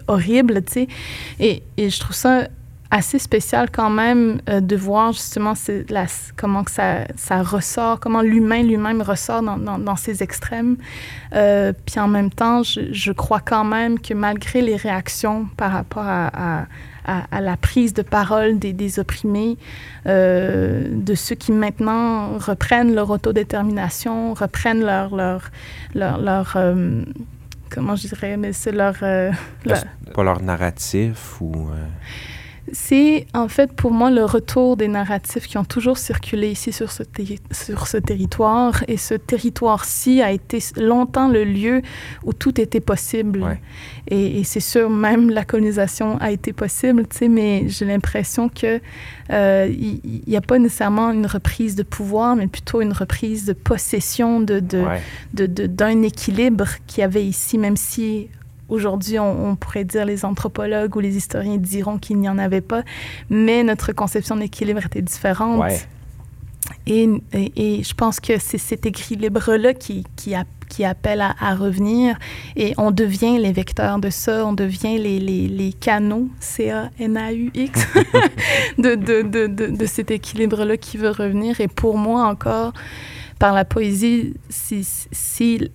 horrible. 0.09 0.63
Et, 1.39 1.63
et 1.77 1.91
je 1.91 2.01
trouve 2.01 2.17
ça 2.17 2.49
assez 2.97 3.19
spécial 3.19 3.71
quand 3.71 3.91
même 3.91 4.41
euh, 4.49 4.61
de 4.61 4.75
voir 4.75 5.13
justement 5.13 5.53
la, 5.91 6.07
comment 6.37 6.65
que 6.65 6.71
ça, 6.71 7.07
ça, 7.17 7.43
ressort, 7.43 8.01
comment 8.01 8.23
l'humain 8.23 8.63
lui-même 8.63 9.03
ressort 9.03 9.43
dans, 9.43 9.59
dans, 9.59 9.79
dans, 9.79 9.97
ces 9.97 10.23
extrêmes. 10.23 10.77
Euh, 11.35 11.73
puis 11.85 12.01
en 12.01 12.09
même 12.09 12.31
temps, 12.31 12.63
je, 12.63 12.93
je, 12.93 13.13
crois 13.13 13.41
quand 13.41 13.65
même 13.65 14.01
que 14.01 14.15
malgré 14.15 14.63
les 14.63 14.77
réactions 14.77 15.47
par 15.57 15.73
rapport 15.73 16.05
à, 16.07 16.65
à, 17.05 17.25
à, 17.31 17.41
la 17.41 17.57
prise 17.57 17.93
de 17.93 18.03
parole 18.03 18.59
des, 18.59 18.73
des 18.73 18.99
opprimés, 18.99 19.59
euh, 20.07 20.89
de 20.91 21.15
ceux 21.15 21.35
qui 21.35 21.53
maintenant 21.53 22.39
reprennent 22.39 22.95
leur 22.95 23.11
autodétermination, 23.11 24.33
reprennent 24.35 24.85
leur... 24.85 25.15
leur, 25.15 25.51
leur, 25.95 26.19
leur 26.19 26.57
comment 27.69 27.97
je 27.97 28.09
dirais, 28.09 28.37
mais 28.37 28.53
c'est 28.53 28.73
leur, 28.73 28.95
leur... 29.03 29.85
Pas 30.15 30.23
leur 30.23 30.41
narratif 30.41 31.41
ou 31.41 31.69
c'est 32.73 33.27
en 33.33 33.49
fait 33.49 33.73
pour 33.73 33.93
moi 33.93 34.11
le 34.11 34.25
retour 34.25 34.77
des 34.77 34.89
narratifs 34.89 35.47
qui 35.47 35.57
ont 35.57 35.65
toujours 35.65 35.99
circulé 35.99 36.51
ici 36.51 36.73
sur 36.73 36.91
ce, 36.91 37.03
sur 37.51 37.87
ce 37.87 37.97
territoire. 37.97 38.83
Et 38.89 38.97
ce 38.97 39.15
territoire-ci 39.15 40.21
a 40.23 40.33
été 40.33 40.59
longtemps 40.77 41.29
le 41.29 41.45
lieu 41.45 41.83
où 42.25 42.33
tout 42.33 42.61
était 42.61 42.81
possible. 42.81 43.59
Et, 44.09 44.45
c'est 44.45 44.61
sûr, 44.61 44.89
même 44.89 45.31
la 45.31 45.45
colonisation 45.45 46.19
a 46.19 46.31
été 46.31 46.53
possible, 46.53 47.07
tu 47.09 47.19
sais, 47.19 47.29
mais 47.29 47.65
j'ai 47.69 47.85
l'impression 47.85 48.49
que 48.49 48.81
euh, 49.31 49.69
il 49.69 50.23
n'y 50.27 50.37
a 50.37 50.41
pas 50.41 50.59
nécessairement 50.59 51.11
une 51.11 51.27
reprise 51.27 51.75
de 51.75 51.83
pouvoir, 51.83 52.37
mais 52.37 52.47
plutôt 52.47 52.81
une 52.81 52.93
reprise 52.93 53.47
de 53.47 53.53
possession 53.53 54.41
de, 54.41 54.61
de, 54.61 55.47
d'un 55.67 56.03
équilibre 56.03 56.67
qu'il 56.87 57.01
y 57.01 57.05
avait 57.05 57.25
ici, 57.25 57.59
même 57.59 57.77
si 57.77 58.29
Aujourd'hui, 58.69 59.19
on, 59.19 59.55
pourrait 59.55 59.85
dire 59.85 60.05
les 60.05 60.25
anthropologues 60.25 60.97
ou 60.97 61.01
les 61.01 61.17
historiens 61.17 61.57
diront 61.57 61.99
qu'il 61.99 62.19
n'y 62.19 62.29
en 62.29 62.39
avait 62.39 62.61
pas, 62.61 62.83
mais 63.31 63.63
notre 63.63 63.93
conception 63.93 64.37
d'équilibre 64.37 64.85
était 64.85 65.03
différente. 65.03 65.65
Et, 66.89 67.09
et, 67.33 67.83
je 67.85 67.95
pense 67.95 68.19
que 68.19 68.39
c'est 68.39 68.59
cet 68.59 68.87
équilibre-là 68.87 69.73
qui, 69.73 70.05
qui, 70.17 70.35
qui, 70.69 70.85
appelle 70.85 71.21
à, 71.21 71.55
revenir 71.55 72.19
et 72.57 72.75
on 72.77 72.91
devient 72.91 73.39
les 73.39 73.53
vecteurs 73.53 74.01
de 74.01 74.11
ça, 74.11 74.45
on 74.45 74.53
devient 74.53 74.99
les, 74.99 75.21
les, 75.21 75.47
les 75.47 75.73
canaux, 75.73 76.29
C-A-N-A-U-X, 76.41 77.87
de, 78.79 78.95
de, 78.97 79.23
de, 79.23 79.47
de, 79.47 79.87
cet 79.87 80.11
équilibre-là 80.11 80.77
qui 80.77 80.97
veut 80.97 81.11
revenir. 81.11 81.61
Et 81.61 81.69
pour 81.69 81.99
moi 81.99 82.27
encore, 82.27 82.73
par 83.39 83.53
la 83.53 83.65
poésie, 83.65 84.35
si 84.51 85.71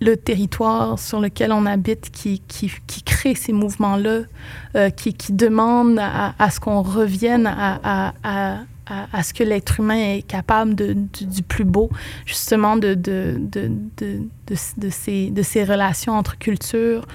le 0.00 0.16
territoire 0.16 0.98
sur 0.98 1.20
lequel 1.20 1.52
on 1.52 1.66
habite 1.66 2.10
qui, 2.10 2.40
qui, 2.46 2.70
qui 2.86 3.02
crée 3.02 3.34
ces 3.34 3.52
mouvements-là, 3.52 4.20
euh, 4.76 4.90
qui, 4.90 5.14
qui 5.14 5.32
demande 5.32 5.98
à, 5.98 6.34
à 6.38 6.50
ce 6.50 6.60
qu'on 6.60 6.82
revienne 6.82 7.46
à, 7.46 8.12
à, 8.22 8.58
à, 9.12 9.22
ce 9.22 9.34
que 9.34 9.44
l'être 9.44 9.80
humain 9.80 10.16
est 10.16 10.22
capable 10.22 10.74
de, 10.74 10.94
du, 10.94 11.42
plus 11.42 11.64
beau, 11.64 11.90
justement 12.24 12.76
de, 12.76 12.94
de, 12.94 13.38
de, 13.50 14.88
ces, 14.88 15.32
ces 15.42 15.64
relations 15.64 16.14
entre 16.14 16.38
cultures. 16.38 17.06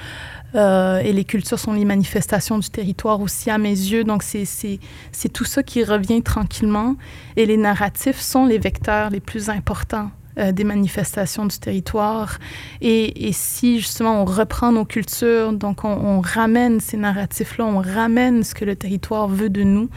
Euh, 0.56 1.00
et 1.00 1.13
les 1.13 1.24
cultures 1.24 1.58
sont 1.58 1.74
les 1.74 1.86
manifestations 1.86 2.60
du 2.60 2.69
territoire 2.69 3.19
aussi 3.22 3.50
à 3.50 3.58
mes 3.58 3.69
yeux. 3.72 4.04
Donc 4.04 4.22
c'est 4.24 5.30
tout 5.34 5.46
ça 5.46 5.63
qui 5.63 5.84
revient 5.84 6.22
tranquillement. 6.22 6.96
Et 7.38 7.46
les 7.46 7.58
narratifs 7.58 8.19
sont 8.19 8.46
les 8.46 8.60
vecteurs 8.60 9.10
les 9.10 9.19
plus 9.19 9.50
importants 9.50 10.12
euh, 10.38 10.52
des 10.52 10.63
manifestations 10.63 11.46
du 11.46 11.58
territoire. 11.60 12.39
Et, 12.82 13.32
si 13.34 13.80
justement 13.80 14.22
on 14.22 14.26
reprend 14.26 14.72
nos 14.72 14.86
cultures, 14.86 15.54
donc 15.54 15.84
on, 15.84 16.22
ramène 16.22 16.80
ces 16.80 16.98
narratifs-là, 16.98 17.65
on 17.65 17.80
ramène 17.80 18.43
ce 18.43 18.56
que 18.56 18.65
le 18.65 18.76
territoire 18.76 19.28
veut 19.28 19.50
de 19.50 19.63
nous 19.63 19.89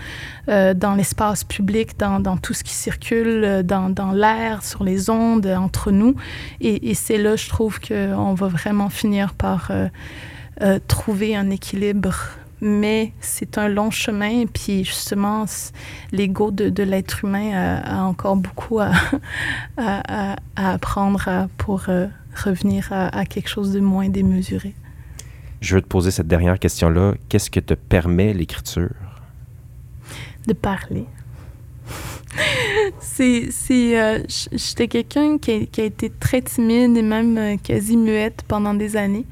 euh, 0.49 0.75
dans 0.75 0.95
l'espace 0.95 1.45
public, 1.45 1.99
dans, 1.99 2.37
tout 2.37 2.53
ce 2.53 2.65
qui 2.65 2.75
circule, 2.75 3.45
euh, 3.45 3.63
dans, 3.63 4.13
l'air, 4.13 4.63
sur 4.63 4.85
les 4.85 5.09
ondes, 5.11 5.47
entre 5.47 5.91
nous. 5.91 6.17
Et, 6.61 6.95
c'est 6.95 7.19
là, 7.19 7.37
je 7.37 7.49
trouve, 7.49 7.81
qu'on 7.81 8.35
va 8.35 8.49
vraiment 8.49 8.89
finir 8.89 9.35
par 9.35 9.71
trouver 10.89 11.37
un 11.37 11.51
équilibre 11.51 12.15
mais 12.61 13.13
c'est 13.21 13.59
un 13.59 13.69
long 13.69 13.91
chemin. 13.91 14.47
Puis 14.47 14.85
justement, 14.85 15.45
l'ego 16.13 16.51
de, 16.51 16.69
de 16.69 16.83
l'être 16.83 17.25
humain 17.25 17.83
a, 17.85 18.03
encore 18.03 18.37
beaucoup 18.37 18.81
à, 18.81 18.93
à, 19.77 20.37
à 20.57 20.73
apprendre 20.73 21.49
pour 21.59 21.89
euh, 21.89 22.07
revenir 22.35 22.89
à, 22.91 23.25
quelque 23.27 23.49
chose 23.49 23.73
de 23.73 23.81
moins 23.81 24.09
démesuré. 24.09 24.75
Je 25.61 25.75
veux 25.75 25.83
te 25.83 25.87
poser 25.87 26.11
cette 26.11 26.29
dernière 26.29 26.59
question-là. 26.59 27.15
Qu'est-ce 27.29 27.51
que 27.51 27.61
te 27.61 27.75
permet 27.75 28.33
l'écriture? 28.33 28.91
De 30.47 30.53
parler. 30.53 31.07
c'est, 33.01 33.51
euh, 33.73 34.23
j'étais 34.53 34.89
quelqu'un 34.89 35.39
qui, 35.39 35.67
qui, 35.67 35.81
a 35.81 35.85
été 35.85 36.11
très 36.11 36.43
timide 36.43 36.97
et 36.97 37.03
même 37.03 37.39
euh, 37.39 37.57
quasi 37.57 37.97
muette 37.97 38.45
pendant 38.47 38.75
des 38.75 38.97
années. 38.97 39.25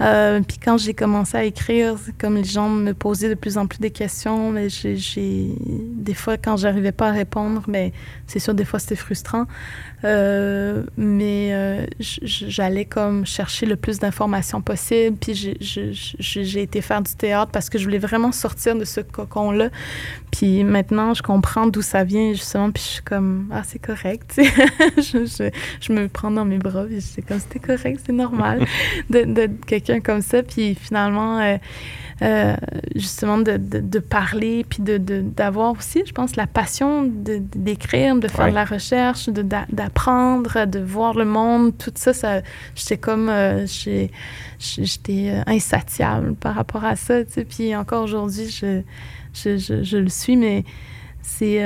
Euh, 0.00 0.40
puis 0.40 0.58
quand 0.58 0.78
j'ai 0.78 0.94
commencé 0.94 1.36
à 1.36 1.44
écrire, 1.44 1.96
comme 2.18 2.36
les 2.36 2.44
gens 2.44 2.68
me 2.68 2.92
posaient 2.92 3.28
de 3.28 3.34
plus 3.34 3.58
en 3.58 3.66
plus 3.66 3.78
des 3.78 3.90
questions, 3.90 4.50
mais 4.50 4.68
j'ai, 4.68 5.48
des 5.58 6.14
fois 6.14 6.36
quand 6.36 6.56
j'arrivais 6.56 6.92
pas 6.92 7.08
à 7.08 7.12
répondre, 7.12 7.62
mais 7.68 7.92
c'est 8.26 8.38
sûr 8.38 8.54
des 8.54 8.64
fois 8.64 8.78
c'était 8.78 8.96
frustrant. 8.96 9.46
Euh, 10.04 10.84
mais 10.96 11.50
euh, 11.52 11.86
j'allais 11.98 12.86
comme 12.86 13.26
chercher 13.26 13.66
le 13.66 13.76
plus 13.76 13.98
d'informations 13.98 14.62
possible. 14.62 15.16
Puis 15.18 15.58
j'ai 15.60 16.62
été 16.62 16.80
faire 16.80 17.02
du 17.02 17.14
théâtre 17.14 17.52
parce 17.52 17.68
que 17.68 17.78
je 17.78 17.84
voulais 17.84 17.98
vraiment 17.98 18.32
sortir 18.32 18.76
de 18.76 18.84
ce 18.84 19.00
cocon-là. 19.00 19.68
Puis 20.30 20.64
maintenant, 20.64 21.12
je 21.12 21.22
comprends 21.22 21.66
d'où 21.66 21.82
ça 21.82 22.04
vient, 22.04 22.32
justement. 22.32 22.70
Puis 22.70 22.82
je 22.82 22.88
suis 22.88 23.02
comme, 23.02 23.48
ah, 23.52 23.62
c'est 23.64 23.78
correct. 23.78 24.40
je, 24.96 25.50
je, 25.80 25.92
me 25.92 26.08
prends 26.08 26.30
dans 26.30 26.44
mes 26.44 26.58
bras. 26.58 26.84
Puis 26.84 27.00
c'est 27.02 27.22
comme, 27.22 27.40
c'était 27.40 27.58
correct, 27.58 28.00
c'est 28.06 28.12
normal 28.12 28.64
de, 29.10 29.46
quelqu'un 29.66 29.89
comme 29.98 30.22
ça. 30.22 30.42
Puis 30.42 30.74
finalement, 30.74 31.40
euh, 31.40 31.56
euh, 32.22 32.54
justement 32.94 33.38
de, 33.38 33.56
de, 33.56 33.98
parler, 33.98 34.66
puis 34.68 34.82
d'avoir 34.82 35.72
aussi, 35.72 36.02
je 36.04 36.12
pense, 36.12 36.36
la 36.36 36.46
passion 36.46 37.04
d'écrire, 37.04 38.16
de, 38.16 38.28
faire 38.28 38.50
de 38.50 38.54
la 38.54 38.66
recherche, 38.66 39.30
d'apprendre, 39.30 40.66
de, 40.66 40.80
voir 40.80 41.14
le 41.14 41.24
monde, 41.24 41.72
tout 41.78 41.92
ça, 41.94 42.12
ça 42.12 42.42
j'étais 42.74 42.98
comme, 42.98 43.30
euh, 43.30 43.64
j'étais 44.58 45.30
euh, 45.30 45.42
insatiable 45.46 46.34
par 46.34 46.56
rapport 46.56 46.84
à 46.84 46.94
ça, 46.94 47.24
tu 47.24 47.32
sais, 47.32 47.44
puis 47.46 47.74
encore 47.74 48.04
aujourd'hui, 48.04 48.50
je, 48.50 48.82
je, 49.32 49.56
je, 49.82 49.96
le 49.96 50.10
suis, 50.10 50.36
mais 50.36 50.64
c'est 51.22 51.64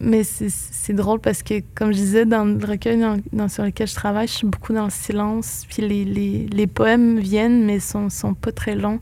mais 0.00 0.22
c'est 0.22 0.92
drôle 0.92 1.18
parce 1.18 1.42
que, 1.42 1.54
comme 1.74 1.92
je 1.92 1.98
disais, 1.98 2.24
dans 2.24 2.44
le 2.44 2.64
recueil 2.64 3.02
dans, 3.32 3.48
sur 3.48 3.64
lequel 3.64 3.88
je 3.88 3.94
travaille, 3.94 4.28
je 4.28 4.32
suis 4.32 4.46
beaucoup 4.46 4.72
dans 4.72 4.84
le 4.84 4.90
silence. 4.90 5.64
Puis 5.68 5.82
les, 5.82 6.04
les, 6.04 6.46
les 6.46 6.66
poèmes 6.68 7.18
viennent, 7.18 7.64
mais 7.64 7.80
sont, 7.80 8.08
sont 8.08 8.34
pas 8.34 8.52
très 8.52 8.76
longs. 8.76 9.00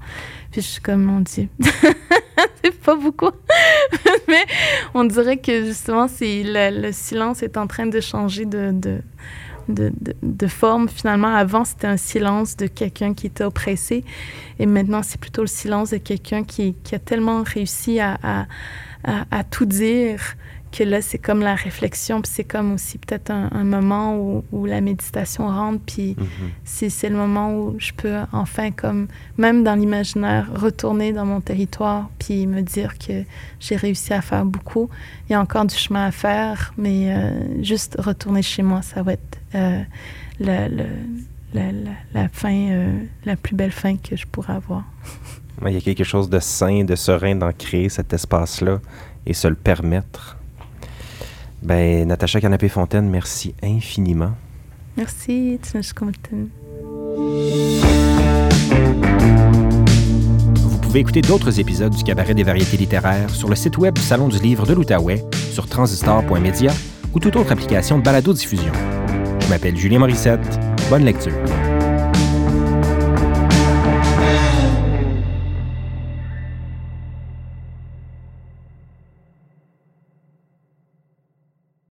Puis 0.52 0.62
je 0.62 0.66
suis 0.66 0.80
comme, 0.80 1.02
mon 1.02 1.20
Dieu, 1.20 1.48
c'est 2.64 2.74
pas 2.80 2.96
beaucoup. 2.96 3.30
mais 4.28 4.44
on 4.94 5.04
dirait 5.04 5.36
que 5.36 5.66
justement, 5.66 6.06
le, 6.20 6.80
le, 6.80 6.92
silence 6.92 7.42
est 7.42 7.58
en 7.58 7.66
train 7.66 7.86
de 7.86 8.00
changer 8.00 8.46
de, 8.46 8.70
de, 8.72 9.00
de, 9.68 9.92
de 10.22 10.46
forme. 10.46 10.88
Finalement, 10.88 11.34
avant, 11.34 11.66
c'était 11.66 11.88
un 11.88 11.98
silence 11.98 12.56
de 12.56 12.68
quelqu'un 12.68 13.12
qui 13.12 13.26
était 13.26 13.44
oppressé. 13.44 14.02
Et 14.58 14.64
maintenant, 14.64 15.02
c'est 15.02 15.20
plutôt 15.20 15.42
le 15.42 15.48
silence 15.48 15.90
de 15.90 15.98
quelqu'un 15.98 16.42
qui, 16.42 16.74
qui, 16.84 16.94
a 16.94 16.98
tellement 16.98 17.42
réussi 17.42 18.00
à, 18.00 18.18
à, 18.22 18.46
à, 19.04 19.26
à 19.30 19.44
tout 19.44 19.66
dire 19.66 20.36
que 20.76 20.84
là, 20.84 21.00
c'est 21.00 21.18
comme 21.18 21.40
la 21.40 21.54
réflexion, 21.54 22.20
puis 22.20 22.30
c'est 22.34 22.44
comme 22.44 22.74
aussi 22.74 22.98
peut-être 22.98 23.30
un, 23.30 23.64
moment 23.64 24.16
où, 24.16 24.44
où, 24.52 24.66
la 24.66 24.80
méditation 24.80 25.46
rentre, 25.46 25.80
puis 25.86 26.14
mm-hmm. 26.14 26.90
c'est 26.90 27.08
le 27.08 27.16
moment 27.16 27.54
où 27.54 27.76
je 27.78 27.92
peux 27.92 28.14
enfin, 28.32 28.70
comme, 28.70 29.08
même 29.38 29.64
dans 29.64 29.74
l'imaginaire, 29.74 30.48
retourner 30.54 31.12
dans 31.12 31.24
mon 31.24 31.40
territoire, 31.40 32.10
puis 32.18 32.46
me 32.46 32.60
dire 32.60 32.98
que 32.98 33.24
j'ai 33.60 33.76
réussi 33.76 34.12
à 34.12 34.20
faire 34.20 34.44
beaucoup. 34.44 34.90
Il 35.28 35.32
y 35.32 35.34
a 35.34 35.40
encore 35.40 35.64
du 35.64 35.74
chemin 35.74 36.06
à 36.06 36.10
faire, 36.10 36.74
mais 36.76 37.14
euh, 37.14 37.62
juste 37.62 37.96
retourner 37.98 38.42
chez 38.42 38.62
moi, 38.62 38.82
ça 38.82 39.02
va 39.02 39.14
être 39.14 39.38
euh, 39.54 39.82
la, 40.40 40.68
la, 42.12 42.28
fin, 42.28 42.68
euh, 42.70 42.98
la 43.24 43.36
plus 43.36 43.54
belle 43.54 43.72
fin 43.72 43.96
que 43.96 44.16
je 44.16 44.26
pourrais 44.26 44.54
avoir. 44.54 44.84
Il 45.66 45.72
y 45.72 45.76
a 45.76 45.80
quelque 45.80 46.04
chose 46.04 46.28
de 46.28 46.38
sain, 46.38 46.84
de 46.84 46.96
serein 46.96 47.34
d'en 47.34 47.52
créer 47.52 47.88
cet 47.88 48.12
espace-là 48.12 48.80
et 49.24 49.32
se 49.32 49.48
le 49.48 49.54
permettre. 49.54 50.36
Ben, 51.62 52.06
Natacha 52.06 52.40
Canapé-Fontaine, 52.40 53.08
merci 53.08 53.54
infiniment. 53.62 54.32
Merci, 54.96 55.58
Vous 60.56 60.78
pouvez 60.80 61.00
écouter 61.00 61.20
d'autres 61.20 61.60
épisodes 61.60 61.94
du 61.94 62.02
Cabaret 62.02 62.34
des 62.34 62.42
variétés 62.42 62.76
littéraires 62.76 63.30
sur 63.30 63.48
le 63.48 63.56
site 63.56 63.76
web 63.78 63.94
du 63.94 64.00
Salon 64.00 64.28
du 64.28 64.38
livre 64.38 64.66
de 64.66 64.74
l'Outaouais, 64.74 65.24
sur 65.50 65.66
transistor.media 65.68 66.72
ou 67.12 67.20
toute 67.20 67.36
autre 67.36 67.52
application 67.52 67.98
de 67.98 68.02
balado-diffusion. 68.02 68.72
Je 69.40 69.48
m'appelle 69.48 69.76
Julien 69.76 69.98
Morissette. 69.98 70.58
Bonne 70.88 71.04
lecture. 71.04 71.32